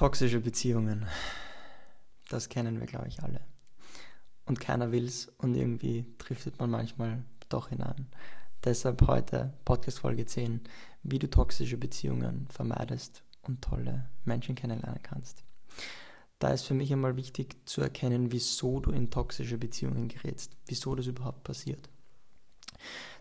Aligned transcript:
Toxische 0.00 0.40
Beziehungen. 0.40 1.04
Das 2.30 2.48
kennen 2.48 2.80
wir, 2.80 2.86
glaube 2.86 3.08
ich, 3.08 3.22
alle. 3.22 3.42
Und 4.46 4.58
keiner 4.58 4.92
will 4.92 5.04
es 5.04 5.30
und 5.36 5.54
irgendwie 5.54 6.06
driftet 6.16 6.58
man 6.58 6.70
manchmal 6.70 7.22
doch 7.50 7.68
hinein. 7.68 8.06
Deshalb 8.64 9.06
heute 9.06 9.52
Podcast-Folge 9.66 10.24
10, 10.24 10.62
wie 11.02 11.18
du 11.18 11.28
toxische 11.28 11.76
Beziehungen 11.76 12.46
vermeidest 12.48 13.22
und 13.42 13.60
tolle 13.60 14.08
Menschen 14.24 14.54
kennenlernen 14.54 15.02
kannst. 15.02 15.44
Da 16.38 16.48
ist 16.48 16.62
für 16.62 16.72
mich 16.72 16.90
einmal 16.90 17.16
wichtig 17.16 17.56
zu 17.66 17.82
erkennen, 17.82 18.32
wieso 18.32 18.80
du 18.80 18.92
in 18.92 19.10
toxische 19.10 19.58
Beziehungen 19.58 20.08
gerätst, 20.08 20.56
wieso 20.66 20.94
das 20.94 21.08
überhaupt 21.08 21.44
passiert. 21.44 21.90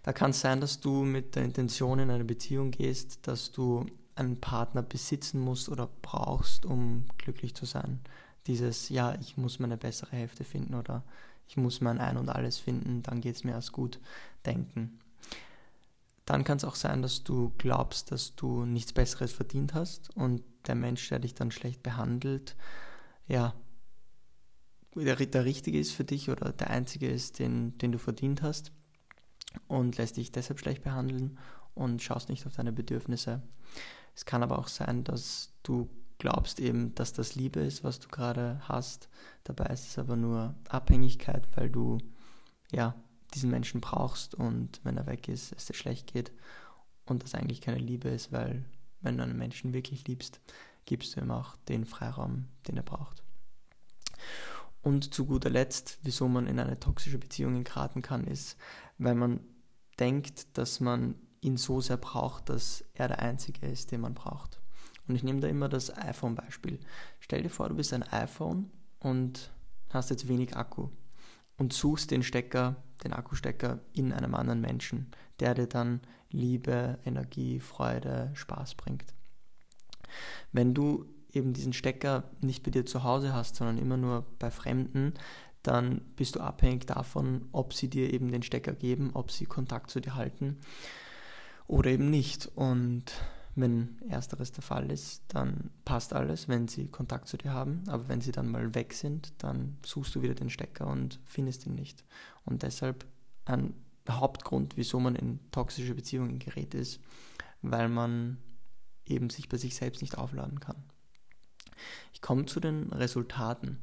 Da 0.04 0.14
kann 0.14 0.32
es 0.32 0.40
sein, 0.40 0.62
dass 0.62 0.80
du 0.80 1.04
mit 1.04 1.36
der 1.36 1.44
Intention 1.44 2.00
in 2.00 2.10
eine 2.10 2.24
Beziehung 2.24 2.72
gehst, 2.72 3.28
dass 3.28 3.52
du 3.52 3.86
einen 4.20 4.40
Partner 4.40 4.82
besitzen 4.82 5.40
musst 5.40 5.70
oder 5.70 5.90
brauchst, 6.02 6.66
um 6.66 7.06
glücklich 7.18 7.56
zu 7.56 7.66
sein. 7.66 8.00
Dieses, 8.48 8.90
ja, 8.90 9.16
ich 9.22 9.38
muss 9.38 9.60
meine 9.60 9.78
bessere 9.78 10.12
Hälfte 10.12 10.44
finden 10.44 10.76
oder 10.76 11.04
ich 11.48 11.58
muss 11.58 11.82
mein 11.82 12.00
Ein 12.00 12.18
und 12.18 12.30
alles 12.30 12.58
finden, 12.58 13.02
dann 13.02 13.22
geht 13.22 13.36
es 13.36 13.44
mir 13.44 13.52
erst 13.52 13.72
gut, 13.72 14.00
denken. 14.46 15.00
Dann 16.26 16.44
kann 16.44 16.58
es 16.58 16.64
auch 16.64 16.76
sein, 16.76 17.02
dass 17.02 17.24
du 17.24 17.52
glaubst, 17.58 18.12
dass 18.12 18.36
du 18.36 18.66
nichts 18.66 18.94
Besseres 18.94 19.32
verdient 19.32 19.74
hast 19.74 20.16
und 20.16 20.44
der 20.68 20.76
Mensch, 20.76 21.10
der 21.10 21.20
dich 21.20 21.34
dann 21.34 21.50
schlecht 21.50 21.82
behandelt, 21.82 22.56
ja, 23.28 23.56
der, 24.96 25.16
der 25.16 25.46
Richtige 25.46 25.80
ist 25.80 25.92
für 25.92 26.04
dich 26.04 26.30
oder 26.30 26.52
der 26.52 26.70
Einzige 26.70 27.10
ist, 27.10 27.40
den, 27.40 27.78
den 27.80 27.92
du 27.92 27.98
verdient 27.98 28.42
hast 28.42 28.72
und 29.68 29.98
lässt 29.98 30.18
dich 30.18 30.32
deshalb 30.32 30.60
schlecht 30.60 30.84
behandeln 30.84 31.38
und 31.74 32.02
schaust 32.02 32.30
nicht 32.30 32.46
auf 32.46 32.56
deine 32.56 32.72
Bedürfnisse. 32.72 33.42
Es 34.20 34.26
kann 34.26 34.44
aber 34.44 34.60
auch 34.60 34.68
sein, 34.68 35.06
dass 35.06 35.54
du 35.64 35.90
glaubst 36.18 36.60
eben, 36.60 36.94
dass 36.94 37.14
das 37.14 37.36
Liebe 37.36 37.62
ist, 37.62 37.86
was 37.86 38.02
du 38.02 38.10
gerade 38.10 38.60
hast. 38.68 39.08
Dabei 39.46 39.68
ist 39.68 39.88
es 39.88 39.98
aber 39.98 40.18
nur 40.18 40.56
Abhängigkeit, 40.68 41.48
weil 41.56 41.70
du 41.70 42.00
ja 42.70 43.02
diesen 43.34 43.50
Menschen 43.50 43.80
brauchst 43.80 44.36
und 44.36 44.82
wenn 44.84 44.98
er 44.98 45.06
weg 45.06 45.30
ist, 45.30 45.54
es 45.54 45.68
dir 45.68 45.74
schlecht 45.74 46.12
geht 46.12 46.34
und 47.06 47.24
das 47.24 47.34
eigentlich 47.34 47.62
keine 47.62 47.78
Liebe 47.78 48.10
ist, 48.10 48.34
weil 48.34 48.66
wenn 49.00 49.16
du 49.16 49.24
einen 49.24 49.38
Menschen 49.38 49.72
wirklich 49.72 50.06
liebst, 50.06 50.42
gibst 50.84 51.16
du 51.16 51.22
ihm 51.22 51.32
auch 51.32 51.56
den 51.70 51.86
Freiraum, 51.86 52.50
den 52.68 52.76
er 52.76 52.84
braucht. 52.84 53.24
Und 54.82 55.14
zu 55.14 55.28
guter 55.28 55.50
Letzt, 55.50 55.98
wieso 56.04 56.28
man 56.28 56.46
in 56.46 56.60
eine 56.60 56.78
toxische 56.78 57.20
Beziehung 57.20 57.64
geraten 57.64 58.02
kann, 58.02 58.28
ist, 58.28 58.58
weil 58.98 59.16
man 59.16 59.40
denkt, 59.98 60.58
dass 60.58 60.82
man 60.82 61.16
ihn 61.42 61.58
so 61.58 61.82
sehr 61.82 61.98
braucht, 61.98 62.50
dass 62.50 62.84
er 62.94 63.08
der 63.08 63.20
Einzige 63.20 63.66
ist, 63.68 63.92
den 63.92 64.02
man 64.02 64.14
braucht. 64.14 64.60
Und 65.08 65.16
ich 65.16 65.24
nehme 65.24 65.40
da 65.40 65.48
immer 65.48 65.70
das 65.70 65.96
iPhone-Beispiel. 65.96 66.80
Stell 67.20 67.44
dir 67.44 67.50
vor, 67.50 67.70
du 67.70 67.76
bist 67.76 67.94
ein 67.94 68.04
iPhone 68.04 68.70
und 69.00 69.52
hast 69.90 70.12
jetzt 70.12 70.28
wenig 70.28 70.56
Akku 70.56 70.90
und 71.58 71.74
suchst 71.74 72.12
den 72.12 72.24
Stecker, 72.24 72.76
den 73.04 73.14
Akkustecker 73.14 73.80
in 73.94 74.14
einem 74.14 74.36
anderen 74.36 74.62
Menschen, 74.62 75.12
der 75.40 75.56
dir 75.56 75.68
dann 75.68 76.02
Liebe, 76.30 77.00
Energie, 77.06 77.60
Freude, 77.60 78.30
Spaß 78.36 78.76
bringt. 78.76 79.14
Wenn 80.52 80.74
du 80.74 81.06
eben 81.32 81.54
diesen 81.54 81.74
Stecker 81.74 82.30
nicht 82.42 82.64
bei 82.64 82.72
dir 82.72 82.86
zu 82.86 83.04
Hause 83.04 83.34
hast, 83.34 83.56
sondern 83.56 83.78
immer 83.78 83.98
nur 83.98 84.26
bei 84.38 84.52
Fremden, 84.52 85.14
dann 85.64 86.02
bist 86.16 86.36
du 86.36 86.40
abhängig 86.40 86.86
davon, 86.86 87.48
ob 87.52 87.74
sie 87.74 87.90
dir 87.90 88.14
eben 88.14 88.32
den 88.32 88.44
Stecker 88.44 88.74
geben, 88.74 89.12
ob 89.14 89.32
sie 89.32 89.46
Kontakt 89.46 89.90
zu 89.90 90.00
dir 90.00 90.16
halten 90.16 90.60
oder 91.70 91.92
eben 91.92 92.10
nicht. 92.10 92.48
Und 92.56 93.06
wenn 93.56 94.02
ersteres 94.10 94.52
der 94.52 94.64
Fall 94.64 94.92
ist, 94.92 95.24
dann 95.30 95.70
passt 95.86 96.14
alles, 96.14 96.48
wenn 96.48 96.68
sie 96.68 96.88
Kontakt 96.88 97.28
zu 97.28 97.38
dir 97.38 97.54
haben. 97.54 97.84
Aber 97.88 98.10
wenn 98.10 98.22
sie 98.22 98.32
dann 98.32 98.50
mal 98.50 98.74
weg 98.76 98.94
sind, 98.94 99.32
dann 99.38 99.78
suchst 99.86 100.16
du 100.16 100.22
wieder 100.22 100.34
den 100.34 100.50
Stecker 100.50 100.88
und 100.88 101.20
findest 101.26 101.66
ihn 101.66 101.76
nicht. 101.76 102.04
Und 102.44 102.64
deshalb 102.64 103.06
ein 103.46 103.74
Hauptgrund, 104.10 104.78
wieso 104.78 105.00
man 105.00 105.16
in 105.16 105.40
toxische 105.52 105.94
Beziehungen 105.94 106.40
gerät, 106.40 106.74
ist, 106.74 107.00
weil 107.62 107.88
man 107.88 108.40
eben 109.06 109.30
sich 109.30 109.48
bei 109.48 109.58
sich 109.58 109.76
selbst 109.76 110.02
nicht 110.02 110.18
aufladen 110.18 110.60
kann. 110.60 110.84
Ich 112.14 112.22
komme 112.22 112.46
zu 112.46 112.60
den 112.60 112.92
Resultaten, 112.92 113.78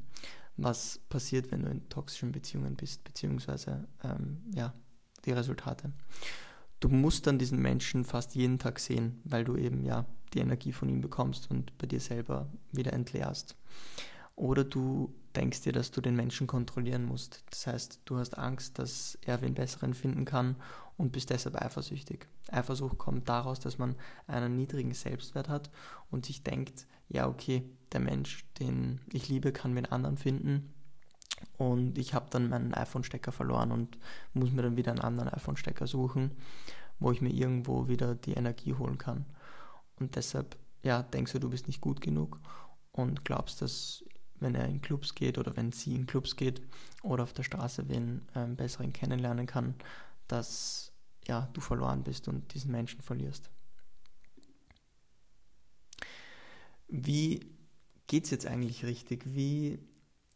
was 0.57 0.99
passiert, 1.09 1.51
wenn 1.51 1.61
du 1.61 1.69
in 1.69 1.87
toxischen 1.87 2.33
Beziehungen 2.33 2.75
bist, 2.75 3.03
beziehungsweise 3.05 3.87
ähm, 4.03 4.43
ja, 4.53 4.73
die 5.25 5.31
Resultate 5.31 5.93
du 6.79 6.89
musst 6.89 7.27
dann 7.27 7.39
diesen 7.39 7.61
Menschen 7.61 8.05
fast 8.05 8.35
jeden 8.35 8.59
Tag 8.59 8.79
sehen, 8.79 9.21
weil 9.23 9.43
du 9.43 9.55
eben 9.55 9.83
ja 9.83 10.05
die 10.33 10.39
Energie 10.39 10.71
von 10.71 10.89
ihm 10.89 11.01
bekommst 11.01 11.49
und 11.49 11.77
bei 11.77 11.87
dir 11.87 11.99
selber 11.99 12.47
wieder 12.71 12.93
entleerst. 12.93 13.55
Oder 14.35 14.63
du 14.63 15.13
denkst 15.35 15.61
dir, 15.61 15.73
dass 15.73 15.91
du 15.91 16.01
den 16.01 16.15
Menschen 16.15 16.45
kontrollieren 16.47 17.05
musst. 17.05 17.43
Das 17.49 17.65
heißt, 17.65 18.01
du 18.05 18.17
hast 18.17 18.37
Angst, 18.37 18.77
dass 18.77 19.17
er 19.25 19.41
wen 19.41 19.55
besseren 19.55 19.93
finden 19.93 20.25
kann 20.25 20.55
und 20.95 21.11
bist 21.11 21.29
deshalb 21.29 21.55
eifersüchtig. 21.55 22.27
Eifersucht 22.51 22.97
kommt 22.97 23.29
daraus, 23.29 23.59
dass 23.59 23.77
man 23.77 23.95
einen 24.27 24.55
niedrigen 24.55 24.93
Selbstwert 24.93 25.49
hat 25.49 25.71
und 26.11 26.25
sich 26.25 26.43
denkt, 26.43 26.87
ja 27.09 27.27
okay, 27.27 27.63
der 27.93 27.99
Mensch, 27.99 28.45
den 28.59 28.99
ich 29.11 29.29
liebe, 29.29 29.51
kann 29.51 29.75
wen 29.75 29.85
anderen 29.85 30.17
finden 30.17 30.73
und 31.57 31.97
ich 31.97 32.13
habe 32.13 32.27
dann 32.29 32.49
meinen 32.49 32.73
iPhone-Stecker 32.73 33.31
verloren 33.31 33.71
und 33.71 33.97
muss 34.33 34.51
mir 34.51 34.61
dann 34.61 34.77
wieder 34.77 34.91
einen 34.91 35.01
anderen 35.01 35.29
iPhone-Stecker 35.29 35.87
suchen, 35.87 36.31
wo 36.99 37.11
ich 37.11 37.21
mir 37.21 37.31
irgendwo 37.31 37.87
wieder 37.87 38.15
die 38.15 38.33
Energie 38.33 38.73
holen 38.73 38.97
kann. 38.97 39.25
Und 39.99 40.15
deshalb, 40.15 40.57
ja, 40.83 41.03
denkst 41.03 41.33
du, 41.33 41.39
du 41.39 41.49
bist 41.49 41.67
nicht 41.67 41.81
gut 41.81 42.01
genug 42.01 42.39
und 42.91 43.25
glaubst, 43.25 43.61
dass 43.61 44.03
wenn 44.39 44.55
er 44.55 44.67
in 44.67 44.81
Clubs 44.81 45.15
geht 45.15 45.37
oder 45.37 45.55
wenn 45.57 45.71
sie 45.71 45.95
in 45.95 46.05
Clubs 46.05 46.35
geht 46.35 46.61
oder 47.01 47.23
auf 47.23 47.33
der 47.33 47.43
Straße 47.43 47.89
wen 47.89 48.27
ähm, 48.35 48.55
besseren 48.55 48.93
kennenlernen 48.93 49.47
kann, 49.47 49.75
dass 50.27 50.91
ja, 51.27 51.49
du 51.53 51.61
verloren 51.61 52.03
bist 52.03 52.27
und 52.27 52.53
diesen 52.53 52.71
Menschen 52.71 53.01
verlierst. 53.01 53.49
Wie 56.87 57.51
geht 58.05 58.25
es 58.25 58.29
jetzt 58.29 58.45
eigentlich 58.45 58.85
richtig? 58.85 59.23
Wie 59.25 59.79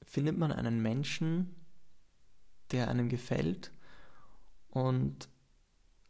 findet 0.04 0.38
man 0.38 0.52
einen 0.52 0.82
Menschen, 0.82 1.56
der 2.72 2.88
einem 2.88 3.10
gefällt 3.10 3.72
und 4.70 5.30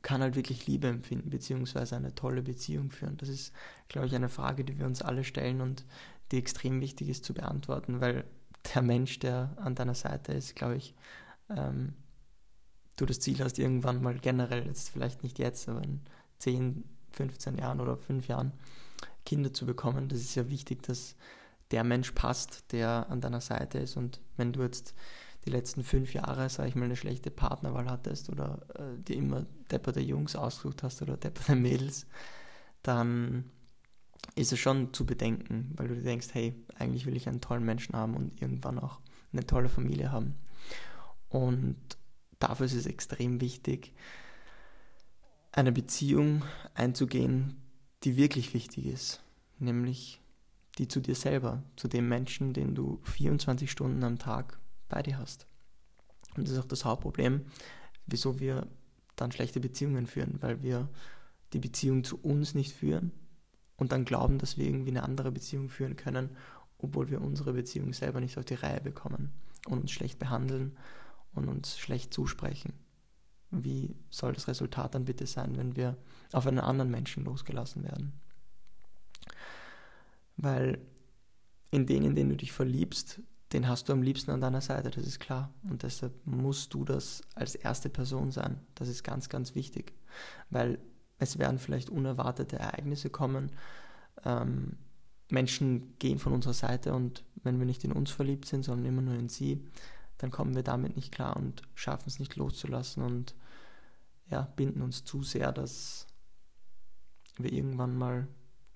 kann 0.01 0.21
halt 0.21 0.35
wirklich 0.35 0.67
Liebe 0.67 0.87
empfinden, 0.87 1.29
beziehungsweise 1.29 1.95
eine 1.95 2.15
tolle 2.15 2.41
Beziehung 2.41 2.91
führen. 2.91 3.17
Das 3.17 3.29
ist, 3.29 3.53
glaube 3.87 4.07
ich, 4.07 4.15
eine 4.15 4.29
Frage, 4.29 4.65
die 4.65 4.77
wir 4.79 4.85
uns 4.85 5.01
alle 5.01 5.23
stellen 5.23 5.61
und 5.61 5.85
die 6.31 6.37
extrem 6.37 6.81
wichtig 6.81 7.09
ist 7.09 7.25
zu 7.25 7.33
beantworten, 7.33 8.01
weil 8.01 8.25
der 8.73 8.81
Mensch, 8.81 9.19
der 9.19 9.55
an 9.57 9.75
deiner 9.75 9.95
Seite 9.95 10.33
ist, 10.33 10.55
glaube 10.55 10.75
ich, 10.75 10.95
ähm, 11.49 11.93
du 12.95 13.05
das 13.05 13.19
Ziel 13.19 13.39
hast, 13.43 13.59
irgendwann 13.59 14.01
mal 14.01 14.17
generell, 14.17 14.65
jetzt 14.65 14.89
vielleicht 14.89 15.23
nicht 15.23 15.39
jetzt, 15.39 15.67
aber 15.67 15.83
in 15.83 16.01
10, 16.39 16.83
15 17.11 17.57
Jahren 17.57 17.79
oder 17.79 17.97
5 17.97 18.27
Jahren 18.27 18.53
Kinder 19.25 19.53
zu 19.53 19.65
bekommen. 19.65 20.07
Das 20.07 20.19
ist 20.19 20.35
ja 20.35 20.49
wichtig, 20.49 20.83
dass 20.83 21.15
der 21.71 21.83
Mensch 21.83 22.11
passt, 22.11 22.71
der 22.71 23.07
an 23.09 23.21
deiner 23.21 23.41
Seite 23.41 23.79
ist. 23.79 23.97
Und 23.97 24.21
wenn 24.37 24.53
du 24.53 24.61
jetzt 24.61 24.93
die 25.45 25.49
letzten 25.49 25.83
fünf 25.83 26.13
Jahre, 26.13 26.49
sag 26.49 26.67
ich 26.67 26.75
mal, 26.75 26.85
eine 26.85 26.95
schlechte 26.95 27.31
Partnerwahl 27.31 27.89
hattest 27.89 28.29
oder 28.29 28.59
äh, 28.75 29.01
dir 29.01 29.15
immer 29.15 29.45
depperte 29.71 30.01
Jungs 30.01 30.35
ausgesucht 30.35 30.83
hast 30.83 31.01
oder 31.01 31.17
depperte 31.17 31.55
Mädels, 31.55 32.05
dann 32.83 33.49
ist 34.35 34.53
es 34.53 34.59
schon 34.59 34.93
zu 34.93 35.05
bedenken, 35.05 35.73
weil 35.75 35.87
du 35.87 35.95
dir 35.95 36.03
denkst, 36.03 36.27
hey, 36.33 36.55
eigentlich 36.75 37.05
will 37.05 37.15
ich 37.15 37.27
einen 37.27 37.41
tollen 37.41 37.65
Menschen 37.65 37.95
haben 37.95 38.15
und 38.15 38.39
irgendwann 38.41 38.77
auch 38.77 38.99
eine 39.33 39.45
tolle 39.45 39.69
Familie 39.69 40.11
haben. 40.11 40.35
Und 41.29 41.77
dafür 42.39 42.65
ist 42.65 42.73
es 42.73 42.85
extrem 42.85 43.41
wichtig, 43.41 43.93
eine 45.51 45.71
Beziehung 45.71 46.43
einzugehen, 46.75 47.61
die 48.03 48.15
wirklich 48.15 48.53
wichtig 48.53 48.85
ist, 48.85 49.23
nämlich 49.59 50.20
die 50.77 50.87
zu 50.87 50.99
dir 51.01 51.15
selber, 51.15 51.63
zu 51.75 51.87
dem 51.87 52.07
Menschen, 52.07 52.53
den 52.53 52.75
du 52.75 52.99
24 53.03 53.69
Stunden 53.69 54.03
am 54.03 54.19
Tag 54.19 54.59
bei 54.89 55.01
dir 55.01 55.17
hast. 55.17 55.45
Und 56.35 56.47
das 56.47 56.53
ist 56.53 56.59
auch 56.59 56.65
das 56.65 56.85
Hauptproblem, 56.85 57.45
wieso 58.05 58.39
wir 58.39 58.67
dann 59.15 59.31
schlechte 59.31 59.59
Beziehungen 59.59 60.07
führen, 60.07 60.41
weil 60.41 60.61
wir 60.63 60.89
die 61.53 61.59
Beziehung 61.59 62.03
zu 62.03 62.17
uns 62.21 62.55
nicht 62.55 62.73
führen 62.73 63.11
und 63.75 63.91
dann 63.91 64.05
glauben, 64.05 64.37
dass 64.37 64.57
wir 64.57 64.65
irgendwie 64.65 64.91
eine 64.91 65.03
andere 65.03 65.31
Beziehung 65.31 65.69
führen 65.69 65.95
können, 65.95 66.29
obwohl 66.77 67.09
wir 67.09 67.21
unsere 67.21 67.53
Beziehung 67.53 67.93
selber 67.93 68.19
nicht 68.19 68.37
auf 68.37 68.45
die 68.45 68.55
Reihe 68.55 68.81
bekommen 68.81 69.31
und 69.67 69.79
uns 69.79 69.91
schlecht 69.91 70.19
behandeln 70.19 70.77
und 71.33 71.47
uns 71.47 71.77
schlecht 71.77 72.13
zusprechen. 72.13 72.73
Wie 73.51 73.95
soll 74.09 74.33
das 74.33 74.47
Resultat 74.47 74.95
dann 74.95 75.05
bitte 75.05 75.27
sein, 75.27 75.57
wenn 75.57 75.75
wir 75.75 75.97
auf 76.31 76.47
einen 76.47 76.59
anderen 76.59 76.89
Menschen 76.89 77.25
losgelassen 77.25 77.83
werden? 77.83 78.13
Weil 80.37 80.79
in 81.71 81.85
den, 81.85 82.03
in 82.03 82.15
den 82.15 82.29
du 82.29 82.35
dich 82.35 82.51
verliebst, 82.51 83.21
den 83.53 83.67
hast 83.67 83.89
du 83.89 83.93
am 83.93 84.01
liebsten 84.01 84.31
an 84.31 84.41
deiner 84.41 84.61
Seite, 84.61 84.91
das 84.91 85.05
ist 85.05 85.19
klar. 85.19 85.53
Und 85.69 85.83
deshalb 85.83 86.13
musst 86.25 86.73
du 86.73 86.85
das 86.85 87.21
als 87.35 87.55
erste 87.55 87.89
Person 87.89 88.31
sein. 88.31 88.59
Das 88.75 88.87
ist 88.87 89.03
ganz, 89.03 89.29
ganz 89.29 89.55
wichtig. 89.55 89.93
Weil 90.49 90.79
es 91.19 91.37
werden 91.37 91.59
vielleicht 91.59 91.89
unerwartete 91.89 92.57
Ereignisse 92.57 93.09
kommen, 93.09 93.51
ähm, 94.25 94.77
Menschen 95.29 95.97
gehen 95.99 96.19
von 96.19 96.33
unserer 96.33 96.53
Seite 96.53 96.93
und 96.93 97.23
wenn 97.43 97.59
wir 97.59 97.65
nicht 97.65 97.83
in 97.83 97.91
uns 97.91 98.11
verliebt 98.11 98.45
sind, 98.45 98.63
sondern 98.63 98.85
immer 98.85 99.01
nur 99.01 99.15
in 99.15 99.29
sie, 99.29 99.65
dann 100.17 100.31
kommen 100.31 100.55
wir 100.55 100.63
damit 100.63 100.95
nicht 100.95 101.11
klar 101.11 101.37
und 101.37 101.63
schaffen 101.73 102.07
es 102.07 102.19
nicht 102.19 102.35
loszulassen 102.35 103.03
und 103.03 103.35
ja, 104.29 104.41
binden 104.55 104.81
uns 104.81 105.03
zu 105.03 105.23
sehr, 105.23 105.51
dass 105.51 106.07
wir 107.37 107.51
irgendwann 107.51 107.95
mal 107.97 108.27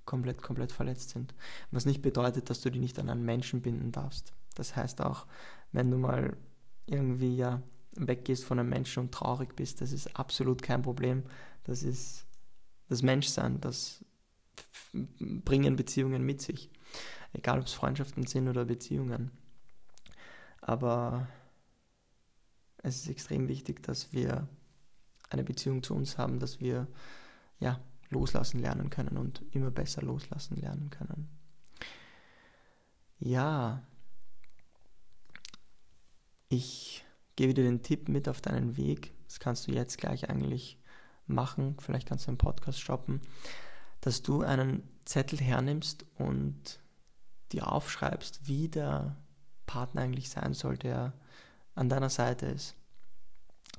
komplett, 0.05 0.41
komplett 0.41 0.71
verletzt 0.71 1.09
sind. 1.09 1.33
Was 1.71 1.85
nicht 1.85 2.01
bedeutet, 2.01 2.49
dass 2.49 2.61
du 2.61 2.69
dich 2.69 2.81
nicht 2.81 2.99
an 2.99 3.09
einen 3.09 3.25
Menschen 3.25 3.61
binden 3.61 3.91
darfst. 3.91 4.33
Das 4.55 4.75
heißt 4.75 5.01
auch, 5.01 5.25
wenn 5.71 5.91
du 5.91 5.97
mal 5.97 6.37
irgendwie 6.85 7.35
ja 7.35 7.61
weggehst 7.95 8.43
von 8.43 8.59
einem 8.59 8.69
Menschen 8.69 9.03
und 9.03 9.11
traurig 9.11 9.55
bist, 9.55 9.81
das 9.81 9.91
ist 9.91 10.15
absolut 10.17 10.61
kein 10.61 10.81
Problem. 10.81 11.23
Das 11.63 11.83
ist 11.83 12.25
das 12.89 13.01
Menschsein, 13.01 13.59
das 13.61 14.03
bringen 14.93 15.75
Beziehungen 15.75 16.23
mit 16.23 16.41
sich. 16.41 16.69
Egal 17.33 17.59
ob 17.59 17.65
es 17.65 17.73
Freundschaften 17.73 18.25
sind 18.27 18.47
oder 18.47 18.65
Beziehungen. 18.65 19.31
Aber 20.61 21.27
es 22.77 22.97
ist 22.97 23.09
extrem 23.09 23.47
wichtig, 23.47 23.83
dass 23.83 24.13
wir 24.13 24.47
eine 25.29 25.43
Beziehung 25.43 25.83
zu 25.83 25.95
uns 25.95 26.17
haben, 26.17 26.39
dass 26.39 26.59
wir 26.59 26.87
ja 27.59 27.79
loslassen 28.15 28.59
lernen 28.59 28.89
können 28.89 29.17
und 29.17 29.43
immer 29.51 29.71
besser 29.71 30.01
loslassen 30.01 30.55
lernen 30.55 30.89
können. 30.89 31.27
Ja, 33.19 33.83
ich 36.47 37.05
gebe 37.35 37.53
dir 37.53 37.65
den 37.65 37.83
Tipp 37.83 38.07
mit 38.07 38.29
auf 38.29 38.41
deinen 38.41 38.77
Weg. 38.77 39.13
Das 39.27 39.39
kannst 39.39 39.67
du 39.67 39.71
jetzt 39.71 39.97
gleich 39.97 40.29
eigentlich 40.29 40.79
machen. 41.27 41.75
Vielleicht 41.79 42.07
kannst 42.07 42.27
du 42.27 42.31
den 42.31 42.37
Podcast 42.37 42.79
stoppen, 42.79 43.21
dass 43.99 44.21
du 44.21 44.41
einen 44.41 44.83
Zettel 45.03 45.39
hernimmst 45.39 46.05
und 46.15 46.79
dir 47.51 47.71
aufschreibst, 47.71 48.47
wie 48.47 48.69
der 48.69 49.17
Partner 49.65 50.01
eigentlich 50.01 50.29
sein 50.29 50.53
soll, 50.53 50.77
der 50.77 51.13
an 51.73 51.89
deiner 51.89 52.09
Seite 52.09 52.45
ist 52.45 52.75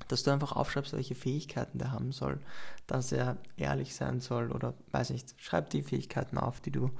dass 0.07 0.23
du 0.23 0.31
einfach 0.31 0.53
aufschreibst, 0.53 0.93
welche 0.93 1.15
Fähigkeiten 1.15 1.79
der 1.79 1.91
haben 1.91 2.11
soll, 2.11 2.39
dass 2.85 3.11
er 3.11 3.37
ehrlich 3.57 3.95
sein 3.95 4.19
soll 4.19 4.51
oder 4.51 4.73
weiß 4.91 5.09
nicht, 5.09 5.35
schreib 5.37 5.69
die 5.69 5.83
Fähigkeiten 5.83 6.37
auf, 6.37 6.61
die 6.61 6.71
du 6.71 6.91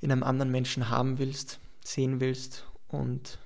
in 0.00 0.10
einem 0.10 0.22
anderen 0.22 0.50
Menschen 0.50 0.88
haben 0.88 1.18
willst, 1.18 1.60
sehen 1.84 2.20
willst. 2.20 2.66
Und 2.88 3.38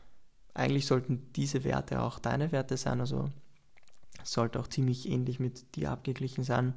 eigentlich 0.54 0.86
sollten 0.86 1.32
diese 1.34 1.64
Werte 1.64 2.02
auch 2.02 2.18
deine 2.18 2.52
Werte 2.52 2.76
sein, 2.76 3.00
also 3.00 3.30
sollte 4.24 4.58
auch 4.58 4.68
ziemlich 4.68 5.08
ähnlich 5.08 5.38
mit 5.38 5.76
dir 5.76 5.90
abgeglichen 5.90 6.44
sein. 6.44 6.74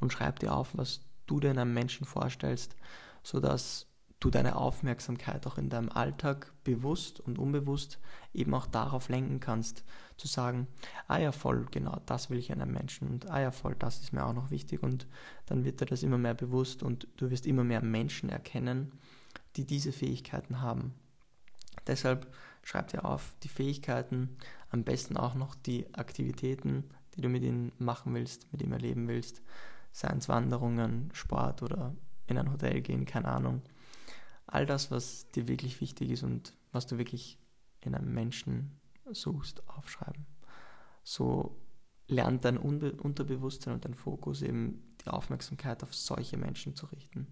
Und 0.00 0.12
schreib 0.12 0.38
dir 0.40 0.54
auf, 0.54 0.70
was 0.72 1.00
du 1.26 1.40
dir 1.40 1.50
in 1.50 1.58
einem 1.58 1.74
Menschen 1.74 2.06
vorstellst, 2.06 2.74
sodass 3.22 3.86
du 4.20 4.28
deine 4.28 4.56
Aufmerksamkeit 4.56 5.46
auch 5.46 5.56
in 5.56 5.70
deinem 5.70 5.88
Alltag 5.88 6.52
bewusst 6.62 7.20
und 7.20 7.38
unbewusst 7.38 7.98
eben 8.34 8.54
auch 8.54 8.66
darauf 8.66 9.08
lenken 9.08 9.40
kannst, 9.40 9.82
zu 10.18 10.28
sagen, 10.28 10.68
ah 11.08 11.18
ja 11.18 11.32
voll, 11.32 11.66
genau, 11.70 11.98
das 12.04 12.28
will 12.28 12.38
ich 12.38 12.52
einem 12.52 12.70
Menschen 12.70 13.08
und 13.08 13.30
ah 13.30 13.40
ja 13.40 13.50
voll, 13.50 13.74
das 13.78 14.00
ist 14.02 14.12
mir 14.12 14.24
auch 14.24 14.34
noch 14.34 14.50
wichtig 14.50 14.82
und 14.82 15.06
dann 15.46 15.64
wird 15.64 15.80
dir 15.80 15.86
das 15.86 16.02
immer 16.02 16.18
mehr 16.18 16.34
bewusst 16.34 16.82
und 16.82 17.08
du 17.16 17.30
wirst 17.30 17.46
immer 17.46 17.64
mehr 17.64 17.82
Menschen 17.82 18.28
erkennen, 18.28 18.92
die 19.56 19.64
diese 19.64 19.90
Fähigkeiten 19.90 20.60
haben. 20.60 20.94
Deshalb 21.86 22.30
schreib 22.62 22.88
dir 22.88 23.06
auf 23.06 23.34
die 23.42 23.48
Fähigkeiten, 23.48 24.36
am 24.68 24.84
besten 24.84 25.16
auch 25.16 25.34
noch 25.34 25.54
die 25.54 25.92
Aktivitäten, 25.94 26.84
die 27.16 27.22
du 27.22 27.30
mit 27.30 27.42
ihnen 27.42 27.72
machen 27.78 28.12
willst, 28.14 28.52
mit 28.52 28.60
ihm 28.60 28.72
erleben 28.72 29.08
willst, 29.08 29.40
seien 29.92 30.18
es 30.18 30.28
Wanderungen, 30.28 31.10
Sport 31.14 31.62
oder 31.62 31.94
in 32.26 32.36
ein 32.36 32.52
Hotel 32.52 32.82
gehen, 32.82 33.06
keine 33.06 33.28
Ahnung 33.28 33.62
all 34.50 34.66
das, 34.66 34.90
was 34.90 35.30
dir 35.30 35.48
wirklich 35.48 35.80
wichtig 35.80 36.10
ist 36.10 36.22
und 36.22 36.54
was 36.72 36.86
du 36.86 36.98
wirklich 36.98 37.38
in 37.80 37.94
einem 37.94 38.12
Menschen 38.12 38.80
suchst, 39.10 39.66
aufschreiben. 39.68 40.26
So 41.02 41.56
lernt 42.06 42.44
dein 42.44 42.58
Unbe 42.58 42.92
Unterbewusstsein 42.92 43.74
und 43.74 43.84
dein 43.84 43.94
Fokus 43.94 44.42
eben 44.42 44.96
die 45.04 45.08
Aufmerksamkeit 45.08 45.82
auf 45.82 45.94
solche 45.94 46.36
Menschen 46.36 46.74
zu 46.74 46.86
richten. 46.86 47.26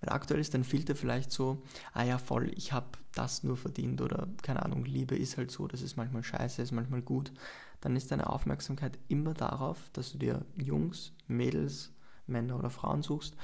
Weil 0.00 0.12
aktuell 0.12 0.40
ist 0.40 0.54
dein 0.54 0.64
Filter 0.64 0.96
vielleicht 0.96 1.30
so, 1.30 1.62
ah 1.92 2.04
ja 2.04 2.18
voll, 2.18 2.50
ich 2.56 2.72
habe 2.72 2.98
das 3.12 3.42
nur 3.44 3.56
verdient 3.56 4.00
oder 4.00 4.28
keine 4.42 4.64
Ahnung, 4.64 4.84
Liebe 4.84 5.14
ist 5.14 5.36
halt 5.36 5.50
so, 5.50 5.68
das 5.68 5.82
ist 5.82 5.96
manchmal 5.96 6.24
scheiße, 6.24 6.62
ist 6.62 6.72
manchmal 6.72 7.02
gut. 7.02 7.32
Dann 7.80 7.96
ist 7.96 8.10
deine 8.10 8.28
Aufmerksamkeit 8.28 8.98
immer 9.08 9.34
darauf, 9.34 9.90
dass 9.92 10.12
du 10.12 10.18
dir 10.18 10.46
Jungs, 10.56 11.12
Mädels, 11.26 11.92
Männer 12.26 12.58
oder 12.58 12.70
Frauen 12.70 13.02
suchst, 13.02 13.36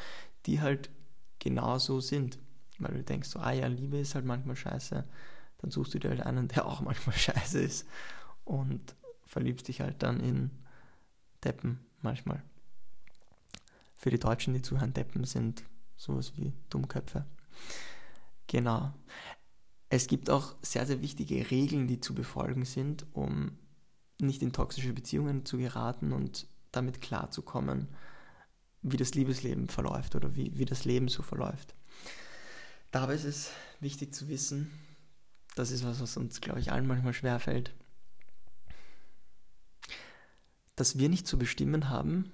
die 0.46 0.60
halt 0.60 0.90
genauso 1.38 2.00
sind. 2.00 2.38
Weil 2.78 2.94
du 2.94 3.02
denkst 3.02 3.28
so, 3.28 3.38
ah 3.38 3.52
ja, 3.52 3.66
Liebe 3.66 3.98
ist 3.98 4.14
halt 4.14 4.24
manchmal 4.24 4.56
scheiße. 4.56 5.04
Dann 5.58 5.70
suchst 5.70 5.94
du 5.94 5.98
dir 5.98 6.10
halt 6.10 6.22
einen, 6.22 6.48
der 6.48 6.66
auch 6.66 6.80
manchmal 6.80 7.16
scheiße 7.16 7.60
ist. 7.60 7.86
Und 8.44 8.94
verliebst 9.24 9.68
dich 9.68 9.80
halt 9.80 10.02
dann 10.02 10.20
in 10.20 10.50
Deppen 11.44 11.80
manchmal. 12.02 12.42
Für 13.96 14.10
die 14.10 14.18
Deutschen, 14.18 14.54
die 14.54 14.62
zuhören, 14.62 14.92
Deppen 14.92 15.24
sind 15.24 15.64
sowas 15.96 16.36
wie 16.36 16.52
Dummköpfe. 16.68 17.24
Genau. 18.46 18.92
Es 19.88 20.06
gibt 20.06 20.30
auch 20.30 20.54
sehr, 20.62 20.86
sehr 20.86 21.00
wichtige 21.00 21.50
Regeln, 21.50 21.86
die 21.88 22.00
zu 22.00 22.14
befolgen 22.14 22.64
sind, 22.64 23.06
um 23.12 23.58
nicht 24.20 24.42
in 24.42 24.52
toxische 24.52 24.92
Beziehungen 24.92 25.44
zu 25.44 25.58
geraten 25.58 26.12
und 26.12 26.46
damit 26.72 27.00
klarzukommen 27.00 27.88
wie 28.88 28.96
das 28.96 29.14
Liebesleben 29.14 29.68
verläuft 29.68 30.14
oder 30.14 30.36
wie, 30.36 30.56
wie 30.56 30.64
das 30.64 30.84
Leben 30.84 31.08
so 31.08 31.22
verläuft. 31.22 31.74
Dabei 32.92 33.14
ist 33.14 33.24
es 33.24 33.50
wichtig 33.80 34.14
zu 34.14 34.28
wissen, 34.28 34.70
das 35.56 35.70
ist 35.70 35.84
was, 35.84 36.00
was 36.00 36.16
uns, 36.16 36.40
glaube 36.40 36.60
ich, 36.60 36.70
allen 36.70 36.86
manchmal 36.86 37.12
schwerfällt, 37.12 37.74
dass 40.76 40.98
wir 40.98 41.08
nicht 41.08 41.26
zu 41.26 41.38
bestimmen 41.38 41.88
haben, 41.88 42.30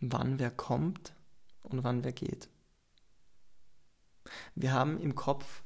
wann 0.00 0.38
wer 0.38 0.50
kommt 0.50 1.12
und 1.62 1.84
wann 1.84 2.02
wer 2.02 2.12
geht. 2.12 2.48
Wir 4.54 4.72
haben 4.72 4.98
im 5.00 5.14
Kopf 5.14 5.62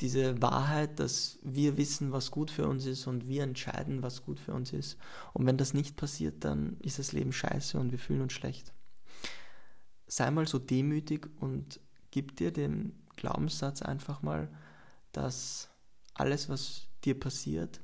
diese 0.00 0.40
Wahrheit, 0.40 1.00
dass 1.00 1.38
wir 1.42 1.76
wissen, 1.76 2.12
was 2.12 2.30
gut 2.30 2.50
für 2.50 2.68
uns 2.68 2.86
ist 2.86 3.06
und 3.06 3.26
wir 3.26 3.42
entscheiden, 3.42 4.02
was 4.02 4.24
gut 4.24 4.38
für 4.38 4.54
uns 4.54 4.72
ist. 4.72 4.96
Und 5.32 5.46
wenn 5.46 5.56
das 5.56 5.74
nicht 5.74 5.96
passiert, 5.96 6.44
dann 6.44 6.76
ist 6.80 6.98
das 6.98 7.12
Leben 7.12 7.32
scheiße 7.32 7.78
und 7.78 7.90
wir 7.90 7.98
fühlen 7.98 8.22
uns 8.22 8.32
schlecht. 8.32 8.72
Sei 10.06 10.30
mal 10.30 10.46
so 10.46 10.58
demütig 10.58 11.28
und 11.40 11.80
gib 12.10 12.36
dir 12.36 12.52
den 12.52 13.04
Glaubenssatz 13.16 13.82
einfach 13.82 14.22
mal, 14.22 14.48
dass 15.12 15.68
alles, 16.14 16.48
was 16.48 16.86
dir 17.04 17.18
passiert, 17.18 17.80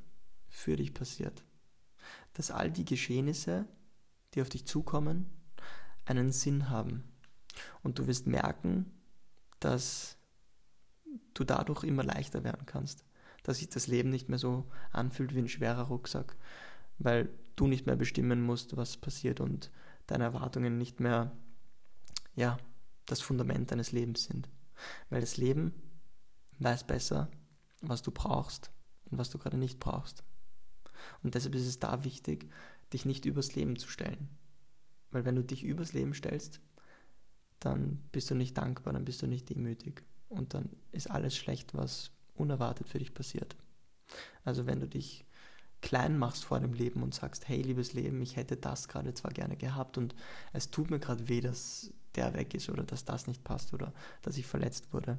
für 0.49 0.77
dich 0.77 0.95
passiert. 0.95 1.43
Dass 2.35 2.51
all 2.51 2.71
die 2.71 2.85
Geschehnisse, 2.85 3.67
die 4.35 4.43
auf 4.43 4.49
dich 4.49 4.67
zukommen, 4.67 5.31
einen 6.05 6.33
Sinn 6.33 6.71
haben. 6.71 7.05
Und 7.83 7.99
du 7.99 8.07
wirst 8.07 8.27
merken, 8.27 8.93
dass 9.61 10.17
du 11.35 11.45
dadurch 11.45 11.85
immer 11.85 12.05
leichter 12.05 12.45
werden 12.45 12.67
kannst. 12.67 13.05
Dass 13.43 13.59
sich 13.59 13.69
das 13.69 13.87
Leben 13.87 14.11
nicht 14.11 14.29
mehr 14.29 14.39
so 14.39 14.67
anfühlt 14.93 15.35
wie 15.35 15.41
ein 15.41 15.49
schwerer 15.49 15.85
Rucksack, 15.85 16.37
weil 16.99 17.29
du 17.57 17.67
nicht 17.67 17.87
mehr 17.87 17.97
bestimmen 17.97 18.43
musst, 18.43 18.77
was 18.77 18.97
passiert 18.97 19.41
und 19.41 19.71
deine 20.07 20.25
Erwartungen 20.25 20.79
nicht 20.79 21.01
mehr, 21.01 21.33
ja, 22.35 22.59
das 23.07 23.21
Fundament 23.21 23.71
deines 23.71 23.93
Lebens 23.93 24.25
sind. 24.25 24.49
Weil 25.11 25.21
das 25.21 25.37
Leben 25.37 25.75
weiß 26.59 26.87
besser, 26.87 27.31
was 27.81 28.03
du 28.03 28.11
brauchst 28.11 28.71
und 29.11 29.19
was 29.19 29.31
du 29.31 29.39
gerade 29.39 29.59
nicht 29.59 29.79
brauchst. 29.79 30.25
Und 31.23 31.35
deshalb 31.35 31.55
ist 31.55 31.67
es 31.67 31.79
da 31.79 32.05
wichtig, 32.05 32.51
dich 32.93 33.05
nicht 33.05 33.25
übers 33.25 33.55
Leben 33.55 33.77
zu 33.77 33.89
stellen. 33.89 34.29
Weil 35.11 35.25
wenn 35.25 35.37
du 35.37 35.45
dich 35.45 35.65
übers 35.65 35.93
Leben 35.93 36.15
stellst, 36.15 36.61
dann 37.61 38.03
bist 38.11 38.31
du 38.31 38.35
nicht 38.35 38.57
dankbar, 38.57 38.93
dann 38.93 39.05
bist 39.05 39.23
du 39.23 39.27
nicht 39.27 39.49
demütig 39.51 40.03
und 40.29 40.55
dann 40.55 40.71
ist 40.93 41.11
alles 41.11 41.37
schlecht, 41.37 41.75
was 41.75 42.11
unerwartet 42.35 42.89
für 42.89 42.99
dich 42.99 43.15
passiert. 43.15 43.57
Also 44.45 44.67
wenn 44.67 44.81
du 44.81 44.89
dich 44.89 45.25
klein 45.81 46.17
machst 46.19 46.45
vor 46.45 46.61
dem 46.61 46.73
Leben 46.73 47.03
und 47.03 47.15
sagst, 47.15 47.49
hey 47.49 47.61
liebes 47.61 47.93
Leben, 47.93 48.23
ich 48.23 48.37
hätte 48.37 48.57
das 48.57 48.89
gerade 48.89 49.13
zwar 49.15 49.33
gerne 49.33 49.57
gehabt 49.57 49.99
und 49.99 50.15
es 50.53 50.71
tut 50.71 50.91
mir 50.91 50.99
gerade 50.99 51.29
weh, 51.29 51.41
dass 51.41 51.93
der 52.15 52.33
weg 52.35 52.55
ist 52.55 52.71
oder 52.71 52.85
dass 52.85 53.05
das 53.05 53.27
nicht 53.27 53.45
passt 53.45 53.75
oder 53.75 53.93
dass 54.23 54.39
ich 54.39 54.47
verletzt 54.47 54.93
wurde, 54.93 55.19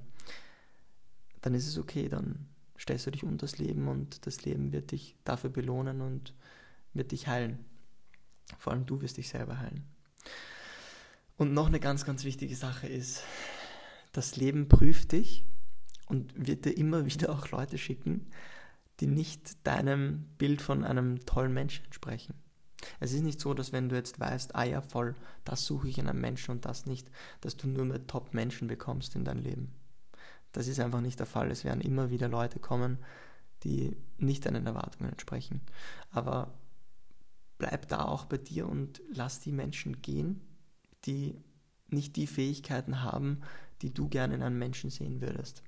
dann 1.41 1.53
ist 1.53 1.67
es 1.67 1.77
okay, 1.77 2.09
dann 2.09 2.47
stellst 2.79 3.05
du 3.05 3.11
dich 3.11 3.23
unter 3.23 3.45
das 3.45 3.57
Leben 3.57 3.87
und 3.87 4.25
das 4.25 4.43
Leben 4.43 4.71
wird 4.71 4.91
dich 4.91 5.15
dafür 5.23 5.49
belohnen 5.49 6.01
und 6.01 6.33
wird 6.93 7.11
dich 7.11 7.27
heilen. 7.27 7.63
Vor 8.57 8.73
allem 8.73 8.85
du 8.85 9.01
wirst 9.01 9.17
dich 9.17 9.29
selber 9.29 9.59
heilen. 9.59 9.85
Und 11.37 11.53
noch 11.53 11.67
eine 11.67 11.79
ganz, 11.79 12.05
ganz 12.05 12.23
wichtige 12.23 12.55
Sache 12.55 12.87
ist, 12.87 13.21
das 14.15 14.37
Leben 14.37 14.69
prüft 14.69 15.11
dich 15.11 15.45
und 16.07 16.33
wird 16.47 16.65
dir 16.65 16.77
immer 16.77 17.05
wieder 17.05 17.31
auch 17.31 17.49
Leute 17.49 17.77
schicken, 17.77 18.27
die 18.99 19.07
nicht 19.07 19.65
deinem 19.67 20.25
Bild 20.37 20.61
von 20.61 20.83
einem 20.85 21.25
tollen 21.25 21.53
Menschen 21.53 21.85
entsprechen. 21.85 22.35
Es 22.99 23.11
ist 23.11 23.23
nicht 23.23 23.41
so, 23.41 23.53
dass 23.53 23.73
wenn 23.73 23.89
du 23.89 23.95
jetzt 23.95 24.19
weißt, 24.19 24.55
ah 24.55 24.63
ja, 24.63 24.81
voll, 24.81 25.15
das 25.43 25.65
suche 25.65 25.89
ich 25.89 25.97
in 25.97 26.07
einem 26.07 26.21
Menschen 26.21 26.51
und 26.51 26.65
das 26.65 26.85
nicht, 26.85 27.09
dass 27.41 27.57
du 27.57 27.67
nur 27.67 27.83
mehr 27.85 28.05
Top-Menschen 28.07 28.67
bekommst 28.67 29.15
in 29.15 29.25
dein 29.25 29.39
Leben. 29.39 29.73
Das 30.51 30.67
ist 30.67 30.79
einfach 30.79 31.01
nicht 31.01 31.19
der 31.19 31.25
Fall. 31.25 31.51
Es 31.51 31.65
werden 31.65 31.81
immer 31.81 32.09
wieder 32.09 32.29
Leute 32.29 32.59
kommen, 32.59 32.99
die 33.63 33.97
nicht 34.17 34.45
deinen 34.45 34.65
Erwartungen 34.65 35.11
entsprechen. 35.11 35.61
Aber 36.11 36.53
bleib 37.57 37.89
da 37.89 38.05
auch 38.05 38.25
bei 38.25 38.37
dir 38.37 38.69
und 38.69 39.01
lass 39.11 39.41
die 39.41 39.51
Menschen 39.51 40.01
gehen, 40.01 40.41
die 41.05 41.35
nicht 41.87 42.15
die 42.15 42.27
Fähigkeiten 42.27 43.03
haben, 43.03 43.41
die 43.81 43.93
du 43.93 44.07
gerne 44.07 44.35
in 44.35 44.43
einem 44.43 44.59
Menschen 44.59 44.89
sehen 44.89 45.21
würdest. 45.21 45.63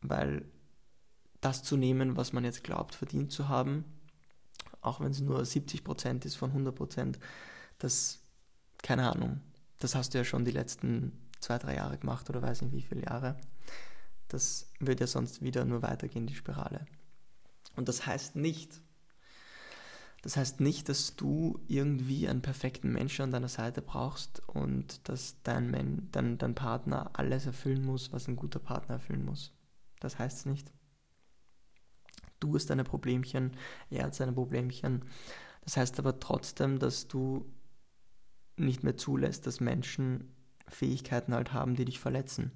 Weil 0.00 0.44
das 1.40 1.62
zu 1.62 1.76
nehmen, 1.76 2.16
was 2.16 2.32
man 2.32 2.44
jetzt 2.44 2.64
glaubt, 2.64 2.94
verdient 2.94 3.32
zu 3.32 3.48
haben, 3.48 3.84
auch 4.80 5.00
wenn 5.00 5.10
es 5.10 5.20
nur 5.20 5.40
70% 5.40 6.24
ist 6.24 6.36
von 6.36 6.52
100%, 6.52 7.16
das, 7.78 8.20
keine 8.82 9.10
Ahnung, 9.10 9.40
das 9.78 9.94
hast 9.94 10.14
du 10.14 10.18
ja 10.18 10.24
schon 10.24 10.44
die 10.44 10.50
letzten 10.50 11.12
zwei, 11.40 11.58
drei 11.58 11.76
Jahre 11.76 11.98
gemacht 11.98 12.28
oder 12.30 12.42
weiß 12.42 12.62
nicht 12.62 12.72
wie 12.72 12.82
viele 12.82 13.02
Jahre. 13.02 13.36
Das 14.28 14.70
wird 14.80 15.00
ja 15.00 15.06
sonst 15.06 15.42
wieder 15.42 15.64
nur 15.64 15.82
weitergehen, 15.82 16.26
die 16.26 16.34
Spirale. 16.34 16.86
Und 17.76 17.88
das 17.88 18.06
heißt 18.06 18.36
nicht, 18.36 18.80
das 20.22 20.36
heißt 20.36 20.60
nicht, 20.60 20.88
dass 20.88 21.14
du 21.14 21.60
irgendwie 21.68 22.28
einen 22.28 22.42
perfekten 22.42 22.92
Menschen 22.92 23.22
an 23.22 23.30
deiner 23.30 23.48
Seite 23.48 23.82
brauchst 23.82 24.42
und 24.48 25.08
dass 25.08 25.36
dein, 25.42 25.70
Men 25.70 26.08
dein, 26.10 26.38
dein 26.38 26.54
Partner 26.54 27.10
alles 27.12 27.46
erfüllen 27.46 27.84
muss, 27.84 28.12
was 28.12 28.26
ein 28.26 28.36
guter 28.36 28.58
Partner 28.58 28.96
erfüllen 28.96 29.24
muss. 29.24 29.52
Das 30.00 30.18
heißt 30.18 30.38
es 30.38 30.46
nicht. 30.46 30.72
Du 32.40 32.54
hast 32.54 32.66
deine 32.70 32.84
Problemchen, 32.84 33.52
er 33.90 34.04
hat 34.04 34.14
seine 34.14 34.32
Problemchen. 34.32 35.04
Das 35.62 35.76
heißt 35.76 35.98
aber 35.98 36.18
trotzdem, 36.18 36.78
dass 36.78 37.08
du 37.08 37.52
nicht 38.56 38.82
mehr 38.82 38.96
zulässt, 38.96 39.46
dass 39.46 39.60
Menschen 39.60 40.34
Fähigkeiten 40.66 41.32
halt 41.32 41.52
haben, 41.52 41.76
die 41.76 41.84
dich 41.84 42.00
verletzen. 42.00 42.52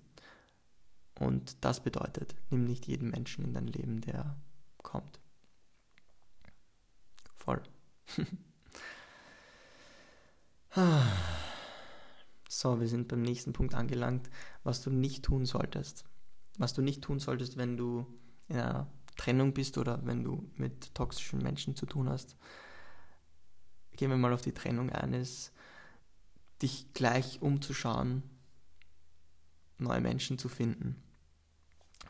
Und 1.18 1.64
das 1.64 1.82
bedeutet, 1.82 2.34
nimm 2.50 2.64
nicht 2.64 2.86
jeden 2.86 3.10
Menschen 3.10 3.44
in 3.44 3.54
dein 3.54 3.68
Leben, 3.68 4.00
der 4.00 4.36
kommt. 4.78 5.20
Voll. 7.42 7.62
so, 12.48 12.78
wir 12.78 12.86
sind 12.86 13.08
beim 13.08 13.22
nächsten 13.22 13.52
Punkt 13.52 13.74
angelangt, 13.74 14.30
was 14.62 14.80
du 14.80 14.90
nicht 14.90 15.24
tun 15.24 15.44
solltest. 15.44 16.04
Was 16.58 16.72
du 16.72 16.82
nicht 16.82 17.02
tun 17.02 17.18
solltest, 17.18 17.56
wenn 17.56 17.76
du 17.76 18.06
in 18.46 18.58
einer 18.58 18.86
Trennung 19.16 19.54
bist 19.54 19.76
oder 19.76 20.06
wenn 20.06 20.22
du 20.22 20.48
mit 20.54 20.94
toxischen 20.94 21.42
Menschen 21.42 21.74
zu 21.74 21.84
tun 21.84 22.08
hast. 22.08 22.36
Gehen 23.96 24.10
wir 24.10 24.16
mal 24.16 24.32
auf 24.32 24.42
die 24.42 24.54
Trennung 24.54 24.90
ein, 24.90 25.12
ist 25.12 25.52
dich 26.62 26.92
gleich 26.92 27.42
umzuschauen, 27.42 28.22
neue 29.78 30.00
Menschen 30.00 30.38
zu 30.38 30.48
finden. 30.48 31.02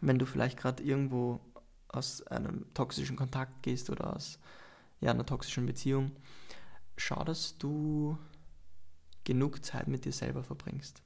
Wenn 0.02 0.18
du 0.18 0.26
vielleicht 0.26 0.58
gerade 0.58 0.82
irgendwo 0.82 1.40
aus 1.88 2.20
einem 2.26 2.66
toxischen 2.74 3.16
Kontakt 3.16 3.62
gehst 3.62 3.88
oder 3.88 4.14
aus 4.14 4.38
ja, 5.02 5.10
einer 5.10 5.26
toxischen 5.26 5.66
Beziehung, 5.66 6.12
schau, 6.96 7.22
dass 7.24 7.58
du 7.58 8.16
genug 9.24 9.64
Zeit 9.64 9.88
mit 9.88 10.04
dir 10.04 10.12
selber 10.12 10.42
verbringst. 10.42 11.02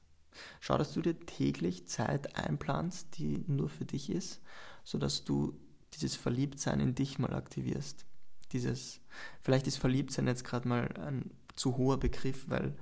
Schau, 0.59 0.77
dass 0.77 0.93
du 0.93 1.01
dir 1.01 1.19
täglich 1.19 1.87
Zeit 1.87 2.35
einplanst, 2.35 3.17
die 3.17 3.43
nur 3.47 3.69
für 3.69 3.85
dich 3.85 4.09
ist, 4.09 4.41
sodass 4.83 5.23
du 5.23 5.59
dieses 5.93 6.15
Verliebtsein 6.15 6.79
in 6.79 6.95
dich 6.95 7.17
mal 7.17 7.33
aktivierst. 7.33 8.05
Dieses, 8.51 9.01
vielleicht 9.41 9.67
ist 9.67 9.77
Verliebtsein 9.77 10.27
jetzt 10.27 10.45
gerade 10.45 10.67
mal 10.67 10.87
ein 10.97 11.31
zu 11.55 11.75
hoher 11.77 11.99
Begriff, 11.99 12.49
weil 12.49 12.77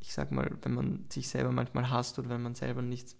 ich 0.00 0.12
sag 0.12 0.32
mal, 0.32 0.56
wenn 0.62 0.74
man 0.74 1.06
sich 1.08 1.28
selber 1.28 1.52
manchmal 1.52 1.90
hasst 1.90 2.18
oder 2.18 2.30
wenn 2.30 2.42
man 2.42 2.54
selber 2.54 2.82
nicht 2.82 3.16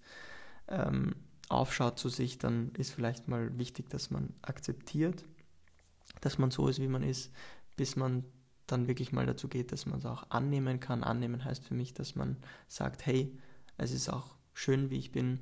ähm, 0.68 1.14
aufschaut 1.48 1.98
zu 1.98 2.08
sich, 2.08 2.38
dann 2.38 2.72
ist 2.74 2.92
vielleicht 2.92 3.28
mal 3.28 3.56
wichtig, 3.58 3.88
dass 3.90 4.10
man 4.10 4.34
akzeptiert, 4.42 5.24
dass 6.20 6.38
man 6.38 6.50
so 6.50 6.68
ist, 6.68 6.80
wie 6.80 6.88
man 6.88 7.02
ist, 7.02 7.32
bis 7.76 7.96
man 7.96 8.24
dann 8.66 8.86
wirklich 8.86 9.12
mal 9.12 9.26
dazu 9.26 9.48
geht, 9.48 9.72
dass 9.72 9.86
man 9.86 9.98
es 9.98 10.06
auch 10.06 10.30
annehmen 10.30 10.80
kann. 10.80 11.02
Annehmen 11.02 11.44
heißt 11.44 11.64
für 11.64 11.74
mich, 11.74 11.94
dass 11.94 12.14
man 12.14 12.36
sagt, 12.66 13.06
hey, 13.06 13.36
es 13.76 13.92
ist 13.92 14.08
auch 14.08 14.36
schön, 14.52 14.90
wie 14.90 14.98
ich 14.98 15.12
bin 15.12 15.40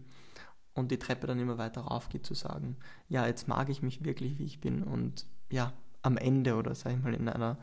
und 0.75 0.91
die 0.91 0.99
Treppe 0.99 1.27
dann 1.27 1.41
immer 1.41 1.59
weiter 1.59 1.83
rauf 1.83 2.09
geht, 2.09 2.27
zu 2.27 2.35
sagen, 2.35 2.77
ja, 3.09 3.27
jetzt 3.27 3.49
mag 3.49 3.69
ich 3.69 3.83
mich 3.83 4.05
wirklich, 4.05 4.39
wie 4.39 4.45
ich 4.45 4.61
bin 4.61 4.83
und 4.83 5.27
ja, 5.51 5.73
am 6.03 6.17
Ende 6.17 6.55
oder 6.55 6.75
sag 6.75 6.93
ich 6.93 7.03
mal 7.03 7.15
in 7.15 7.29
einer 7.29 7.59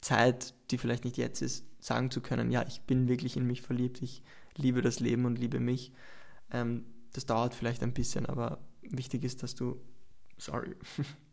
Zeit, 0.00 0.54
die 0.70 0.78
vielleicht 0.78 1.04
nicht 1.04 1.16
jetzt 1.16 1.42
ist, 1.42 1.64
sagen 1.78 2.10
zu 2.10 2.20
können, 2.20 2.50
ja, 2.50 2.64
ich 2.66 2.80
bin 2.82 3.08
wirklich 3.08 3.36
in 3.36 3.46
mich 3.46 3.62
verliebt, 3.62 4.02
ich 4.02 4.22
liebe 4.56 4.82
das 4.82 5.00
Leben 5.00 5.26
und 5.26 5.38
liebe 5.38 5.60
mich. 5.60 5.92
Ähm, 6.50 6.84
das 7.12 7.26
dauert 7.26 7.54
vielleicht 7.54 7.82
ein 7.82 7.94
bisschen, 7.94 8.26
aber 8.26 8.58
wichtig 8.82 9.24
ist, 9.24 9.42
dass 9.42 9.54
du, 9.54 9.80
sorry, 10.38 10.74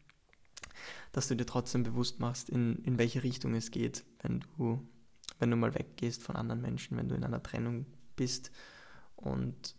dass 1.12 1.28
du 1.28 1.36
dir 1.36 1.46
trotzdem 1.46 1.84
bewusst 1.84 2.20
machst, 2.20 2.50
in, 2.50 2.78
in 2.84 2.98
welche 2.98 3.24
Richtung 3.24 3.54
es 3.56 3.72
geht, 3.72 4.04
wenn 4.22 4.42
du, 4.58 4.88
wenn 5.40 5.52
du 5.52 5.56
mal 5.56 5.74
weggehst 5.74 6.24
von 6.24 6.36
anderen 6.36 6.62
Menschen, 6.62 6.98
wenn 6.98 7.10
du 7.10 7.16
in 7.16 7.24
einer 7.24 7.44
Trennung 7.44 7.86
bist 8.16 8.52
und 9.16 9.76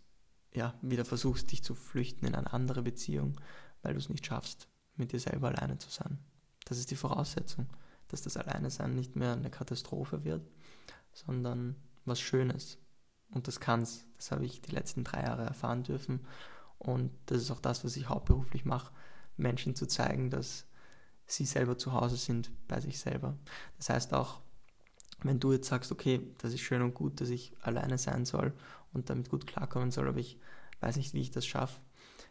ja, 0.54 0.74
wieder 0.82 1.04
versuchst, 1.04 1.50
dich 1.50 1.62
zu 1.64 1.74
flüchten 1.74 2.26
in 2.26 2.34
eine 2.34 2.52
andere 2.52 2.82
Beziehung, 2.82 3.40
weil 3.82 3.94
du 3.94 3.98
es 3.98 4.08
nicht 4.08 4.26
schaffst, 4.26 4.68
mit 4.96 5.12
dir 5.12 5.20
selber 5.20 5.48
alleine 5.48 5.78
zu 5.78 5.90
sein. 5.90 6.18
Das 6.64 6.78
ist 6.78 6.90
die 6.90 6.96
Voraussetzung 6.96 7.66
dass 8.08 8.22
das 8.22 8.36
Alleinesein 8.36 8.94
nicht 8.94 9.16
mehr 9.16 9.32
eine 9.32 9.50
Katastrophe 9.50 10.24
wird, 10.24 10.48
sondern 11.12 11.76
was 12.04 12.20
Schönes. 12.20 12.78
Und 13.30 13.48
das 13.48 13.60
kann's. 13.60 14.06
Das 14.16 14.30
habe 14.30 14.44
ich 14.44 14.60
die 14.60 14.70
letzten 14.70 15.02
drei 15.04 15.22
Jahre 15.22 15.42
erfahren 15.42 15.82
dürfen. 15.82 16.20
Und 16.78 17.10
das 17.26 17.38
ist 17.42 17.50
auch 17.50 17.60
das, 17.60 17.84
was 17.84 17.96
ich 17.96 18.08
hauptberuflich 18.08 18.64
mache, 18.64 18.92
Menschen 19.36 19.74
zu 19.74 19.86
zeigen, 19.86 20.30
dass 20.30 20.66
sie 21.26 21.44
selber 21.44 21.78
zu 21.78 21.92
Hause 21.92 22.16
sind 22.16 22.50
bei 22.68 22.80
sich 22.80 22.98
selber. 22.98 23.36
Das 23.76 23.90
heißt 23.90 24.14
auch, 24.14 24.40
wenn 25.22 25.40
du 25.40 25.52
jetzt 25.52 25.68
sagst, 25.68 25.90
okay, 25.90 26.20
das 26.38 26.52
ist 26.52 26.60
schön 26.60 26.82
und 26.82 26.94
gut, 26.94 27.20
dass 27.20 27.30
ich 27.30 27.54
alleine 27.62 27.98
sein 27.98 28.24
soll 28.24 28.52
und 28.92 29.10
damit 29.10 29.30
gut 29.30 29.46
klarkommen 29.46 29.90
soll, 29.90 30.08
aber 30.08 30.18
ich 30.18 30.38
weiß 30.80 30.96
nicht, 30.96 31.14
wie 31.14 31.20
ich 31.20 31.30
das 31.30 31.46
schaffe, 31.46 31.80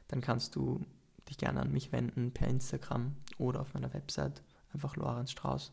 dann 0.08 0.22
kannst 0.22 0.56
du 0.56 0.86
dich 1.30 1.38
gerne 1.38 1.62
an 1.62 1.72
mich 1.72 1.92
wenden 1.92 2.32
per 2.32 2.48
Instagram 2.48 3.16
oder 3.38 3.62
auf 3.62 3.74
meiner 3.74 3.94
Website 3.94 4.44
einfach 4.74 4.96
Lorenz 4.96 5.32
Strauß 5.32 5.72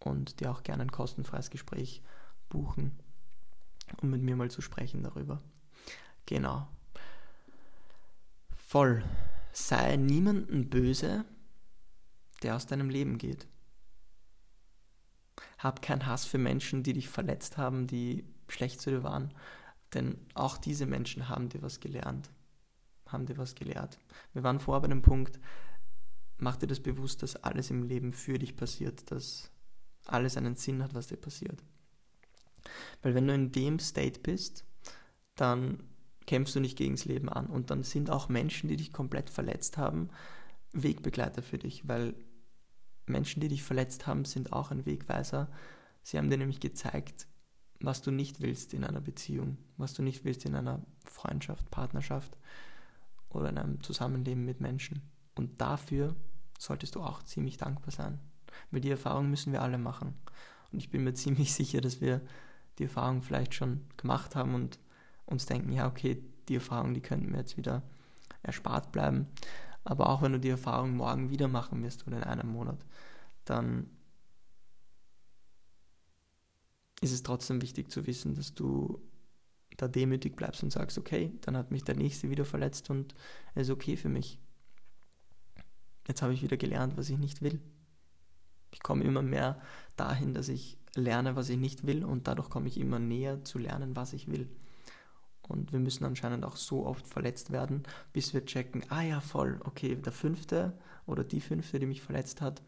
und 0.00 0.40
dir 0.40 0.50
auch 0.50 0.62
gerne 0.62 0.82
ein 0.82 0.92
kostenfreies 0.92 1.50
Gespräch 1.50 2.02
buchen, 2.48 2.98
um 4.02 4.10
mit 4.10 4.22
mir 4.22 4.36
mal 4.36 4.50
zu 4.50 4.60
sprechen 4.60 5.02
darüber. 5.02 5.40
Genau. 6.26 6.68
Voll. 8.54 9.02
Sei 9.52 9.96
niemanden 9.96 10.68
böse, 10.68 11.24
der 12.42 12.56
aus 12.56 12.66
deinem 12.66 12.90
Leben 12.90 13.18
geht. 13.18 13.46
Hab 15.58 15.82
keinen 15.82 16.06
Hass 16.06 16.24
für 16.24 16.38
Menschen, 16.38 16.82
die 16.82 16.92
dich 16.92 17.08
verletzt 17.08 17.58
haben, 17.58 17.86
die 17.86 18.24
schlecht 18.48 18.80
zu 18.80 18.90
dir 18.90 19.02
waren, 19.02 19.32
denn 19.94 20.16
auch 20.34 20.56
diese 20.56 20.86
Menschen 20.86 21.28
haben 21.28 21.48
dir 21.48 21.62
was 21.62 21.80
gelernt, 21.80 22.30
haben 23.06 23.26
dir 23.26 23.36
was 23.36 23.54
gelehrt. 23.54 23.98
Wir 24.32 24.42
waren 24.42 24.60
vorher 24.60 24.80
bei 24.80 24.88
dem 24.88 25.02
Punkt, 25.02 25.38
mach 26.38 26.56
dir 26.56 26.66
das 26.66 26.80
bewusst, 26.80 27.22
dass 27.22 27.36
alles 27.36 27.70
im 27.70 27.82
Leben 27.82 28.12
für 28.12 28.38
dich 28.38 28.56
passiert, 28.56 29.10
dass 29.10 29.50
alles 30.06 30.36
einen 30.36 30.56
Sinn 30.56 30.82
hat, 30.82 30.94
was 30.94 31.08
dir 31.08 31.16
passiert. 31.16 31.62
Weil 33.02 33.14
wenn 33.14 33.26
du 33.26 33.34
in 33.34 33.52
dem 33.52 33.78
State 33.78 34.20
bist, 34.20 34.64
dann 35.34 35.82
kämpfst 36.26 36.54
du 36.54 36.60
nicht 36.60 36.76
gegen 36.76 36.94
das 36.94 37.04
Leben 37.06 37.28
an. 37.28 37.46
Und 37.46 37.70
dann 37.70 37.82
sind 37.82 38.10
auch 38.10 38.28
Menschen, 38.28 38.68
die 38.68 38.76
dich 38.76 38.92
komplett 38.92 39.30
verletzt 39.30 39.78
haben, 39.78 40.10
Wegbegleiter 40.72 41.42
für 41.42 41.58
dich, 41.58 41.88
weil 41.88 42.14
Menschen, 43.10 43.40
die 43.40 43.48
dich 43.48 43.62
verletzt 43.62 44.06
haben, 44.06 44.24
sind 44.24 44.52
auch 44.52 44.70
ein 44.70 44.86
Wegweiser. 44.86 45.48
Sie 46.02 46.18
haben 46.18 46.30
dir 46.30 46.38
nämlich 46.38 46.60
gezeigt, 46.60 47.26
was 47.80 48.02
du 48.02 48.10
nicht 48.10 48.40
willst 48.40 48.74
in 48.74 48.84
einer 48.84 49.00
Beziehung, 49.00 49.56
was 49.76 49.94
du 49.94 50.02
nicht 50.02 50.24
willst 50.24 50.44
in 50.44 50.54
einer 50.54 50.82
Freundschaft, 51.04 51.70
Partnerschaft 51.70 52.36
oder 53.30 53.48
in 53.48 53.58
einem 53.58 53.82
Zusammenleben 53.82 54.44
mit 54.44 54.60
Menschen. 54.60 55.02
Und 55.34 55.60
dafür 55.60 56.14
solltest 56.58 56.94
du 56.94 57.00
auch 57.00 57.22
ziemlich 57.22 57.56
dankbar 57.56 57.90
sein. 57.90 58.18
Weil 58.70 58.80
die 58.80 58.90
Erfahrung 58.90 59.30
müssen 59.30 59.52
wir 59.52 59.62
alle 59.62 59.78
machen. 59.78 60.14
Und 60.72 60.78
ich 60.78 60.90
bin 60.90 61.04
mir 61.04 61.14
ziemlich 61.14 61.52
sicher, 61.52 61.80
dass 61.80 62.00
wir 62.00 62.20
die 62.78 62.84
Erfahrung 62.84 63.22
vielleicht 63.22 63.54
schon 63.54 63.82
gemacht 63.96 64.36
haben 64.36 64.54
und 64.54 64.78
uns 65.26 65.46
denken, 65.46 65.72
ja, 65.72 65.86
okay, 65.86 66.22
die 66.48 66.56
Erfahrung, 66.56 66.94
die 66.94 67.00
könnten 67.00 67.30
wir 67.30 67.38
jetzt 67.38 67.56
wieder 67.56 67.82
erspart 68.42 68.90
bleiben. 68.92 69.26
Aber 69.84 70.08
auch 70.08 70.22
wenn 70.22 70.32
du 70.32 70.40
die 70.40 70.50
Erfahrung 70.50 70.96
morgen 70.96 71.30
wieder 71.30 71.48
machen 71.48 71.82
wirst 71.82 72.06
oder 72.06 72.18
in 72.18 72.24
einem 72.24 72.52
Monat, 72.52 72.84
dann 73.44 73.88
ist 77.00 77.12
es 77.12 77.22
trotzdem 77.22 77.62
wichtig 77.62 77.90
zu 77.90 78.06
wissen, 78.06 78.34
dass 78.34 78.54
du 78.54 79.00
da 79.76 79.88
demütig 79.88 80.36
bleibst 80.36 80.62
und 80.62 80.70
sagst, 80.70 80.98
okay, 80.98 81.32
dann 81.40 81.56
hat 81.56 81.70
mich 81.70 81.84
der 81.84 81.96
Nächste 81.96 82.28
wieder 82.28 82.44
verletzt 82.44 82.90
und 82.90 83.14
es 83.54 83.68
ist 83.68 83.70
okay 83.72 83.96
für 83.96 84.10
mich. 84.10 84.38
Jetzt 86.06 86.22
habe 86.22 86.34
ich 86.34 86.42
wieder 86.42 86.56
gelernt, 86.56 86.96
was 86.96 87.08
ich 87.08 87.18
nicht 87.18 87.40
will. 87.40 87.60
Ich 88.72 88.80
komme 88.80 89.04
immer 89.04 89.22
mehr 89.22 89.60
dahin, 89.96 90.34
dass 90.34 90.48
ich 90.48 90.78
lerne, 90.94 91.36
was 91.36 91.48
ich 91.48 91.56
nicht 91.56 91.86
will 91.86 92.04
und 92.04 92.26
dadurch 92.28 92.50
komme 92.50 92.68
ich 92.68 92.78
immer 92.78 92.98
näher 92.98 93.44
zu 93.44 93.58
lernen, 93.58 93.96
was 93.96 94.12
ich 94.12 94.28
will. 94.28 94.50
Und 95.50 95.72
wir 95.72 95.80
müssen 95.80 96.04
anscheinend 96.04 96.44
auch 96.44 96.56
so 96.56 96.86
oft 96.86 97.06
verletzt 97.06 97.50
werden, 97.50 97.82
bis 98.12 98.32
wir 98.32 98.44
checken, 98.44 98.84
ah 98.88 99.02
ja, 99.02 99.20
voll, 99.20 99.60
okay, 99.64 99.96
der 99.96 100.12
fünfte 100.12 100.78
oder 101.06 101.24
die 101.24 101.40
fünfte, 101.40 101.78
die 101.78 101.86
mich 101.86 102.02
verletzt 102.02 102.40
hat, 102.40 102.62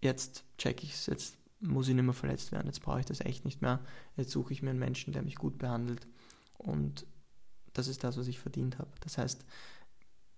jetzt 0.00 0.44
check 0.58 0.82
ich 0.82 0.94
es, 0.94 1.06
jetzt 1.06 1.38
muss 1.60 1.88
ich 1.88 1.94
nicht 1.94 2.04
mehr 2.04 2.14
verletzt 2.14 2.52
werden, 2.52 2.66
jetzt 2.66 2.82
brauche 2.82 3.00
ich 3.00 3.06
das 3.06 3.20
echt 3.20 3.44
nicht 3.44 3.62
mehr, 3.62 3.80
jetzt 4.16 4.30
suche 4.30 4.52
ich 4.52 4.62
mir 4.62 4.70
einen 4.70 4.78
Menschen, 4.78 5.12
der 5.12 5.22
mich 5.22 5.36
gut 5.36 5.58
behandelt 5.58 6.06
und 6.58 7.06
das 7.72 7.88
ist 7.88 8.04
das, 8.04 8.16
was 8.16 8.28
ich 8.28 8.38
verdient 8.38 8.78
habe. 8.78 8.90
Das 9.00 9.18
heißt, 9.18 9.44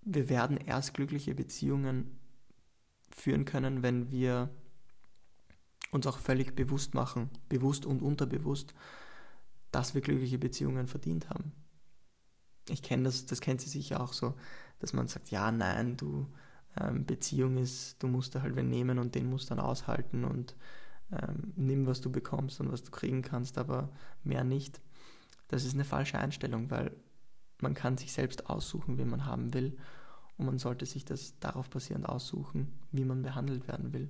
wir 0.01 0.29
werden 0.29 0.57
erst 0.57 0.93
glückliche 0.93 1.35
Beziehungen 1.35 2.17
führen 3.11 3.45
können, 3.45 3.83
wenn 3.83 4.09
wir 4.09 4.49
uns 5.91 6.07
auch 6.07 6.17
völlig 6.17 6.55
bewusst 6.55 6.93
machen, 6.93 7.29
bewusst 7.49 7.85
und 7.85 8.01
unterbewusst, 8.01 8.73
dass 9.71 9.93
wir 9.93 10.01
glückliche 10.01 10.37
Beziehungen 10.37 10.87
verdient 10.87 11.29
haben. 11.29 11.51
Ich 12.69 12.81
kenne 12.81 13.03
das, 13.03 13.25
das 13.25 13.41
kennt 13.41 13.61
sie 13.61 13.69
sicher 13.69 14.01
auch 14.01 14.13
so, 14.13 14.35
dass 14.79 14.93
man 14.93 15.07
sagt, 15.07 15.31
ja, 15.31 15.51
nein, 15.51 15.97
du, 15.97 16.27
ähm, 16.79 17.05
Beziehung 17.05 17.57
ist, 17.57 18.01
du 18.01 18.07
musst 18.07 18.35
da 18.35 18.41
halt 18.41 18.55
wen 18.55 18.69
nehmen 18.69 18.99
und 18.99 19.15
den 19.15 19.29
musst 19.29 19.51
dann 19.51 19.59
aushalten 19.59 20.23
und 20.23 20.55
ähm, 21.11 21.53
nimm, 21.55 21.87
was 21.87 22.01
du 22.01 22.11
bekommst 22.11 22.59
und 22.59 22.71
was 22.71 22.83
du 22.83 22.91
kriegen 22.91 23.21
kannst, 23.21 23.57
aber 23.57 23.89
mehr 24.23 24.43
nicht. 24.43 24.81
Das 25.47 25.63
ist 25.63 25.73
eine 25.73 25.85
falsche 25.85 26.19
Einstellung, 26.19 26.69
weil 26.69 26.95
man 27.59 27.73
kann 27.73 27.97
sich 27.97 28.11
selbst 28.11 28.49
aussuchen, 28.49 28.97
wen 28.97 29.09
man 29.09 29.25
haben 29.25 29.53
will 29.53 29.77
und 30.37 30.45
man 30.45 30.59
sollte 30.59 30.85
sich 30.85 31.05
das 31.05 31.39
darauf 31.39 31.69
basierend 31.69 32.07
aussuchen, 32.07 32.77
wie 32.91 33.05
man 33.05 33.21
behandelt 33.21 33.67
werden 33.67 33.93
will. 33.93 34.09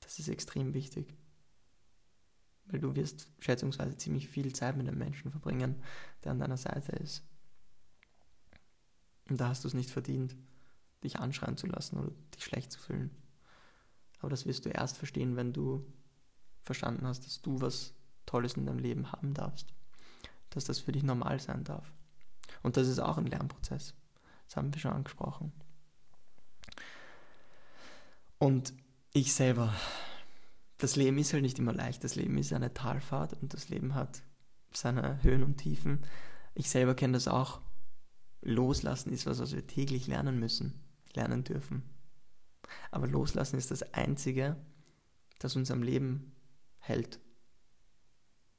Das 0.00 0.18
ist 0.18 0.28
extrem 0.28 0.74
wichtig. 0.74 1.16
Weil 2.68 2.80
du 2.80 2.94
wirst 2.94 3.30
schätzungsweise 3.40 3.96
ziemlich 3.96 4.28
viel 4.28 4.54
Zeit 4.54 4.76
mit 4.76 4.86
einem 4.86 4.98
Menschen 4.98 5.30
verbringen, 5.30 5.82
der 6.22 6.32
an 6.32 6.38
deiner 6.38 6.56
Seite 6.56 6.92
ist. 6.92 7.22
Und 9.28 9.40
da 9.40 9.48
hast 9.48 9.64
du 9.64 9.68
es 9.68 9.74
nicht 9.74 9.90
verdient, 9.90 10.36
dich 11.02 11.18
anschreien 11.18 11.56
zu 11.56 11.66
lassen 11.66 11.98
oder 11.98 12.10
dich 12.34 12.44
schlecht 12.44 12.72
zu 12.72 12.78
fühlen. 12.78 13.10
Aber 14.20 14.30
das 14.30 14.46
wirst 14.46 14.64
du 14.64 14.70
erst 14.70 14.96
verstehen, 14.96 15.36
wenn 15.36 15.52
du 15.52 15.86
verstanden 16.64 17.06
hast, 17.06 17.24
dass 17.24 17.40
du 17.40 17.60
was 17.60 17.94
Tolles 18.26 18.54
in 18.54 18.66
deinem 18.66 18.78
Leben 18.78 19.12
haben 19.12 19.32
darfst. 19.32 19.72
Dass 20.50 20.64
das 20.64 20.78
für 20.80 20.92
dich 20.92 21.02
normal 21.02 21.40
sein 21.40 21.64
darf. 21.64 21.92
Und 22.62 22.76
das 22.76 22.88
ist 22.88 22.98
auch 22.98 23.18
ein 23.18 23.26
Lernprozess. 23.26 23.94
Das 24.46 24.56
haben 24.56 24.72
wir 24.72 24.80
schon 24.80 24.92
angesprochen. 24.92 25.52
Und 28.38 28.72
ich 29.12 29.34
selber, 29.34 29.74
das 30.78 30.96
Leben 30.96 31.18
ist 31.18 31.32
halt 31.32 31.42
nicht 31.42 31.58
immer 31.58 31.72
leicht. 31.72 32.04
Das 32.04 32.14
Leben 32.14 32.38
ist 32.38 32.52
eine 32.52 32.72
Talfahrt 32.72 33.34
und 33.42 33.52
das 33.52 33.68
Leben 33.68 33.94
hat 33.94 34.22
seine 34.72 35.22
Höhen 35.22 35.42
und 35.42 35.56
Tiefen. 35.56 36.04
Ich 36.54 36.70
selber 36.70 36.94
kenne 36.94 37.14
das 37.14 37.28
auch. 37.28 37.60
Loslassen 38.40 39.12
ist 39.12 39.26
was, 39.26 39.40
was 39.40 39.54
wir 39.54 39.66
täglich 39.66 40.06
lernen 40.06 40.38
müssen, 40.38 40.80
lernen 41.14 41.42
dürfen. 41.42 41.82
Aber 42.90 43.08
loslassen 43.08 43.58
ist 43.58 43.70
das 43.70 43.94
Einzige, 43.94 44.56
das 45.40 45.56
uns 45.56 45.70
am 45.70 45.82
Leben 45.82 46.32
hält. 46.78 47.18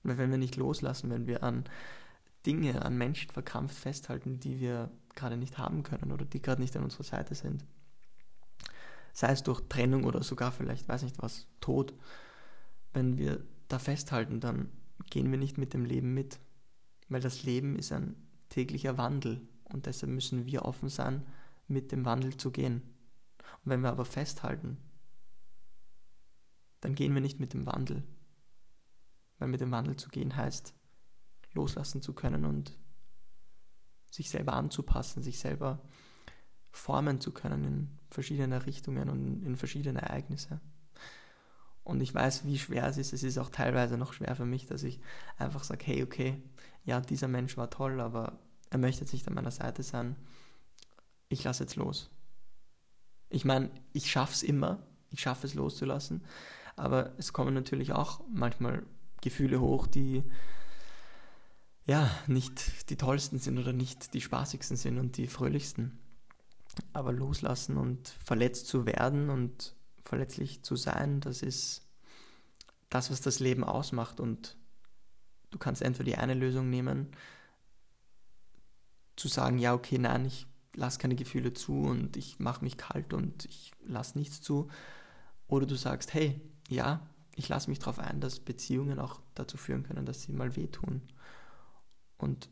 Weil 0.03 0.17
wenn 0.17 0.31
wir 0.31 0.37
nicht 0.37 0.57
loslassen, 0.57 1.09
wenn 1.09 1.27
wir 1.27 1.43
an 1.43 1.65
Dinge, 2.45 2.83
an 2.83 2.97
Menschen 2.97 3.31
verkrampft 3.31 3.77
festhalten, 3.77 4.39
die 4.39 4.59
wir 4.59 4.91
gerade 5.15 5.37
nicht 5.37 5.57
haben 5.57 5.83
können 5.83 6.11
oder 6.11 6.25
die 6.25 6.41
gerade 6.41 6.61
nicht 6.61 6.75
an 6.75 6.83
unserer 6.83 7.03
Seite 7.03 7.35
sind, 7.35 7.65
sei 9.13 9.31
es 9.31 9.43
durch 9.43 9.61
Trennung 9.69 10.03
oder 10.03 10.23
sogar 10.23 10.51
vielleicht, 10.51 10.87
weiß 10.87 11.03
nicht 11.03 11.21
was, 11.21 11.47
Tod, 11.59 11.93
wenn 12.93 13.17
wir 13.17 13.43
da 13.67 13.79
festhalten, 13.79 14.39
dann 14.39 14.69
gehen 15.09 15.31
wir 15.31 15.37
nicht 15.37 15.57
mit 15.57 15.73
dem 15.73 15.85
Leben 15.85 16.13
mit, 16.13 16.39
weil 17.07 17.21
das 17.21 17.43
Leben 17.43 17.77
ist 17.77 17.91
ein 17.91 18.15
täglicher 18.49 18.97
Wandel 18.97 19.47
und 19.65 19.85
deshalb 19.85 20.11
müssen 20.11 20.45
wir 20.45 20.65
offen 20.65 20.89
sein, 20.89 21.25
mit 21.67 21.91
dem 21.91 22.05
Wandel 22.05 22.35
zu 22.37 22.51
gehen. 22.51 22.81
Und 23.63 23.71
wenn 23.71 23.81
wir 23.81 23.91
aber 23.91 24.05
festhalten, 24.05 24.77
dann 26.81 26.95
gehen 26.95 27.13
wir 27.13 27.21
nicht 27.21 27.39
mit 27.39 27.53
dem 27.53 27.65
Wandel. 27.65 28.03
Weil 29.37 29.49
mit 29.49 29.61
dem 29.61 29.71
Wandel 29.71 29.95
zu 29.95 30.09
gehen 30.09 30.35
heißt, 30.35 30.73
loslassen 31.53 32.01
zu 32.01 32.13
können 32.13 32.45
und 32.45 32.77
sich 34.11 34.29
selber 34.29 34.53
anzupassen, 34.53 35.21
sich 35.21 35.39
selber 35.39 35.81
formen 36.71 37.19
zu 37.21 37.31
können 37.31 37.63
in 37.63 37.89
verschiedene 38.09 38.65
Richtungen 38.65 39.09
und 39.09 39.43
in 39.43 39.55
verschiedene 39.55 40.01
Ereignisse. 40.01 40.59
Und 41.83 42.01
ich 42.01 42.13
weiß, 42.13 42.45
wie 42.45 42.59
schwer 42.59 42.85
es 42.87 42.97
ist. 42.97 43.13
Es 43.13 43.23
ist 43.23 43.37
auch 43.37 43.49
teilweise 43.49 43.97
noch 43.97 44.13
schwer 44.13 44.35
für 44.35 44.45
mich, 44.45 44.67
dass 44.67 44.83
ich 44.83 44.99
einfach 45.37 45.63
sage, 45.63 45.85
hey, 45.85 46.03
okay, 46.03 46.41
ja, 46.85 47.01
dieser 47.01 47.27
Mensch 47.27 47.57
war 47.57 47.69
toll, 47.69 47.99
aber 47.99 48.39
er 48.69 48.77
möchte 48.77 49.01
jetzt 49.01 49.13
nicht 49.13 49.27
an 49.27 49.33
meiner 49.33 49.51
Seite 49.51 49.81
sein. 49.81 50.15
Ich 51.29 51.43
lasse 51.43 51.63
jetzt 51.63 51.75
los. 51.75 52.11
Ich 53.29 53.45
meine, 53.45 53.71
ich 53.93 54.09
schaffe 54.09 54.33
es 54.33 54.43
immer, 54.43 54.83
ich 55.09 55.21
schaffe 55.21 55.47
es 55.47 55.53
loszulassen, 55.53 56.23
aber 56.75 57.13
es 57.17 57.33
kommen 57.33 57.53
natürlich 57.53 57.93
auch 57.93 58.21
manchmal 58.31 58.83
Gefühle 59.21 59.59
hoch, 59.59 59.87
die 59.87 60.23
ja 61.85 62.09
nicht 62.27 62.89
die 62.89 62.97
tollsten 62.97 63.39
sind 63.39 63.57
oder 63.57 63.73
nicht 63.73 64.13
die 64.13 64.21
spaßigsten 64.21 64.77
sind 64.77 64.99
und 64.99 65.17
die 65.17 65.27
fröhlichsten. 65.27 65.97
Aber 66.93 67.11
loslassen 67.11 67.77
und 67.77 68.09
verletzt 68.23 68.67
zu 68.67 68.85
werden 68.85 69.29
und 69.29 69.75
verletzlich 70.03 70.63
zu 70.63 70.75
sein, 70.75 71.21
das 71.21 71.41
ist 71.41 71.87
das, 72.89 73.11
was 73.11 73.21
das 73.21 73.39
Leben 73.39 73.63
ausmacht. 73.63 74.19
Und 74.19 74.57
du 75.51 75.57
kannst 75.57 75.81
entweder 75.81 76.05
die 76.05 76.17
eine 76.17 76.33
Lösung 76.33 76.69
nehmen, 76.69 77.11
zu 79.15 79.27
sagen, 79.27 79.57
ja, 79.57 79.73
okay, 79.73 79.97
nein, 79.97 80.25
ich 80.25 80.47
lass 80.75 80.99
keine 80.99 81.15
Gefühle 81.15 81.53
zu 81.53 81.81
und 81.81 82.15
ich 82.15 82.39
mache 82.39 82.63
mich 82.63 82.77
kalt 82.77 83.13
und 83.13 83.45
ich 83.45 83.71
lasse 83.85 84.17
nichts 84.17 84.41
zu. 84.41 84.69
Oder 85.47 85.65
du 85.65 85.75
sagst, 85.75 86.13
hey, 86.13 86.39
ja, 86.69 87.05
ich 87.35 87.49
lasse 87.49 87.69
mich 87.69 87.79
darauf 87.79 87.99
ein, 87.99 88.21
dass 88.21 88.39
Beziehungen 88.39 88.99
auch 88.99 89.21
dazu 89.33 89.57
führen 89.57 89.83
können, 89.83 90.05
dass 90.05 90.21
sie 90.21 90.31
mal 90.31 90.55
wehtun. 90.55 91.01
Und 92.17 92.49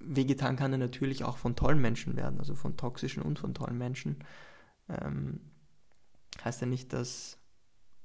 wehgetan 0.00 0.56
kann 0.56 0.72
er 0.72 0.78
natürlich 0.78 1.24
auch 1.24 1.38
von 1.38 1.56
tollen 1.56 1.80
Menschen 1.80 2.16
werden, 2.16 2.38
also 2.38 2.54
von 2.54 2.76
toxischen 2.76 3.22
und 3.22 3.38
von 3.38 3.54
tollen 3.54 3.78
Menschen. 3.78 4.24
Ähm, 4.88 5.40
heißt 6.44 6.60
ja 6.60 6.66
nicht, 6.66 6.92
dass, 6.92 7.38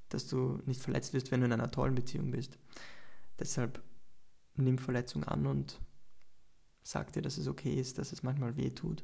dass 0.10 0.28
du 0.28 0.62
nicht 0.66 0.82
verletzt 0.82 1.14
wirst, 1.14 1.32
wenn 1.32 1.42
du 1.42 1.46
in 1.46 1.54
einer 1.54 1.72
tollen 1.72 1.96
Beziehung 1.96 2.32
bist. 2.32 2.58
Deshalb 3.40 3.82
nimm 4.56 4.78
Verletzung 4.78 5.24
an 5.24 5.46
und 5.46 5.80
sag 6.82 7.14
dir, 7.14 7.22
dass 7.22 7.38
es 7.38 7.48
okay 7.48 7.74
ist, 7.74 7.98
dass 7.98 8.12
es 8.12 8.24
manchmal 8.24 8.58
weh 8.58 8.72
tut 8.72 9.04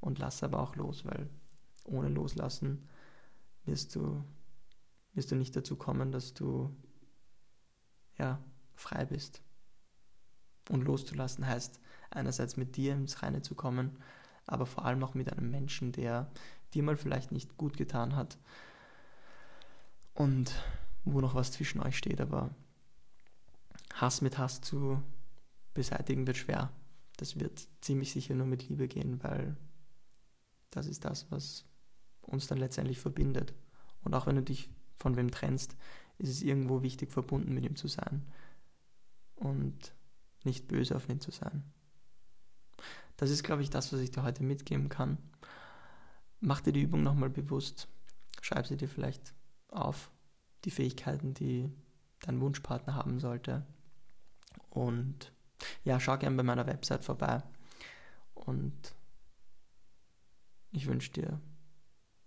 und 0.00 0.18
lass 0.18 0.42
aber 0.42 0.60
auch 0.60 0.76
los, 0.76 1.04
weil 1.04 1.28
ohne 1.84 2.08
Loslassen 2.08 2.88
wirst 3.64 3.94
du, 3.94 4.24
wirst 5.12 5.30
du 5.30 5.36
nicht 5.36 5.54
dazu 5.54 5.76
kommen, 5.76 6.12
dass 6.12 6.34
du 6.34 6.74
ja, 8.18 8.42
frei 8.74 9.04
bist. 9.06 9.42
Und 10.68 10.84
loszulassen 10.84 11.46
heißt 11.46 11.80
einerseits 12.10 12.56
mit 12.56 12.76
dir 12.76 12.92
ins 12.94 13.22
Reine 13.22 13.42
zu 13.42 13.54
kommen, 13.54 13.98
aber 14.46 14.66
vor 14.66 14.84
allem 14.84 15.02
auch 15.04 15.14
mit 15.14 15.32
einem 15.32 15.50
Menschen, 15.50 15.92
der 15.92 16.30
dir 16.74 16.82
mal 16.82 16.96
vielleicht 16.96 17.32
nicht 17.32 17.56
gut 17.56 17.76
getan 17.76 18.16
hat 18.16 18.38
und 20.14 20.52
wo 21.04 21.20
noch 21.20 21.34
was 21.34 21.52
zwischen 21.52 21.80
euch 21.80 21.96
steht, 21.96 22.20
aber 22.20 22.50
Hass 23.94 24.20
mit 24.20 24.38
Hass 24.38 24.60
zu 24.60 25.02
beseitigen 25.74 26.26
wird 26.26 26.36
schwer. 26.36 26.70
Das 27.16 27.38
wird 27.38 27.68
ziemlich 27.80 28.12
sicher 28.12 28.34
nur 28.34 28.46
mit 28.46 28.68
Liebe 28.68 28.88
gehen, 28.88 29.22
weil 29.22 29.56
das 30.70 30.86
ist 30.86 31.04
das, 31.04 31.30
was 31.30 31.64
uns 32.22 32.46
dann 32.46 32.58
letztendlich 32.58 32.98
verbindet. 32.98 33.54
Und 34.02 34.14
auch 34.14 34.26
wenn 34.26 34.36
du 34.36 34.42
dich 34.42 34.70
von 34.96 35.16
wem 35.16 35.30
trennst, 35.30 35.76
ist 36.18 36.30
es 36.30 36.42
irgendwo 36.42 36.82
wichtig, 36.82 37.12
verbunden 37.12 37.52
mit 37.54 37.64
ihm 37.64 37.76
zu 37.76 37.88
sein 37.88 38.26
und 39.36 39.94
nicht 40.44 40.68
böse 40.68 40.96
auf 40.96 41.08
ihn 41.08 41.20
zu 41.20 41.30
sein. 41.30 41.64
Das 43.20 43.28
ist, 43.28 43.42
glaube 43.42 43.60
ich, 43.60 43.68
das, 43.68 43.92
was 43.92 44.00
ich 44.00 44.10
dir 44.10 44.22
heute 44.22 44.42
mitgeben 44.42 44.88
kann. 44.88 45.18
Mach 46.40 46.62
dir 46.62 46.72
die 46.72 46.80
Übung 46.80 47.02
nochmal 47.02 47.28
bewusst. 47.28 47.86
Schreib 48.40 48.66
sie 48.66 48.78
dir 48.78 48.88
vielleicht 48.88 49.34
auf, 49.68 50.10
die 50.64 50.70
Fähigkeiten, 50.70 51.34
die 51.34 51.70
dein 52.20 52.40
Wunschpartner 52.40 52.94
haben 52.94 53.20
sollte. 53.20 53.66
Und 54.70 55.34
ja, 55.84 56.00
schau 56.00 56.16
gerne 56.16 56.34
bei 56.34 56.42
meiner 56.42 56.66
Website 56.66 57.04
vorbei 57.04 57.42
und 58.32 58.94
ich 60.70 60.86
wünsche 60.86 61.12
dir 61.12 61.42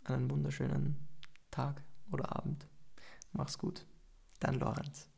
einen 0.03 0.29
wunderschönen 0.29 1.08
Tag 1.49 1.84
oder 2.12 2.36
Abend. 2.36 2.67
Mach's 3.32 3.58
gut. 3.58 3.88
Dein 4.39 4.60
Lorenz. 4.60 5.10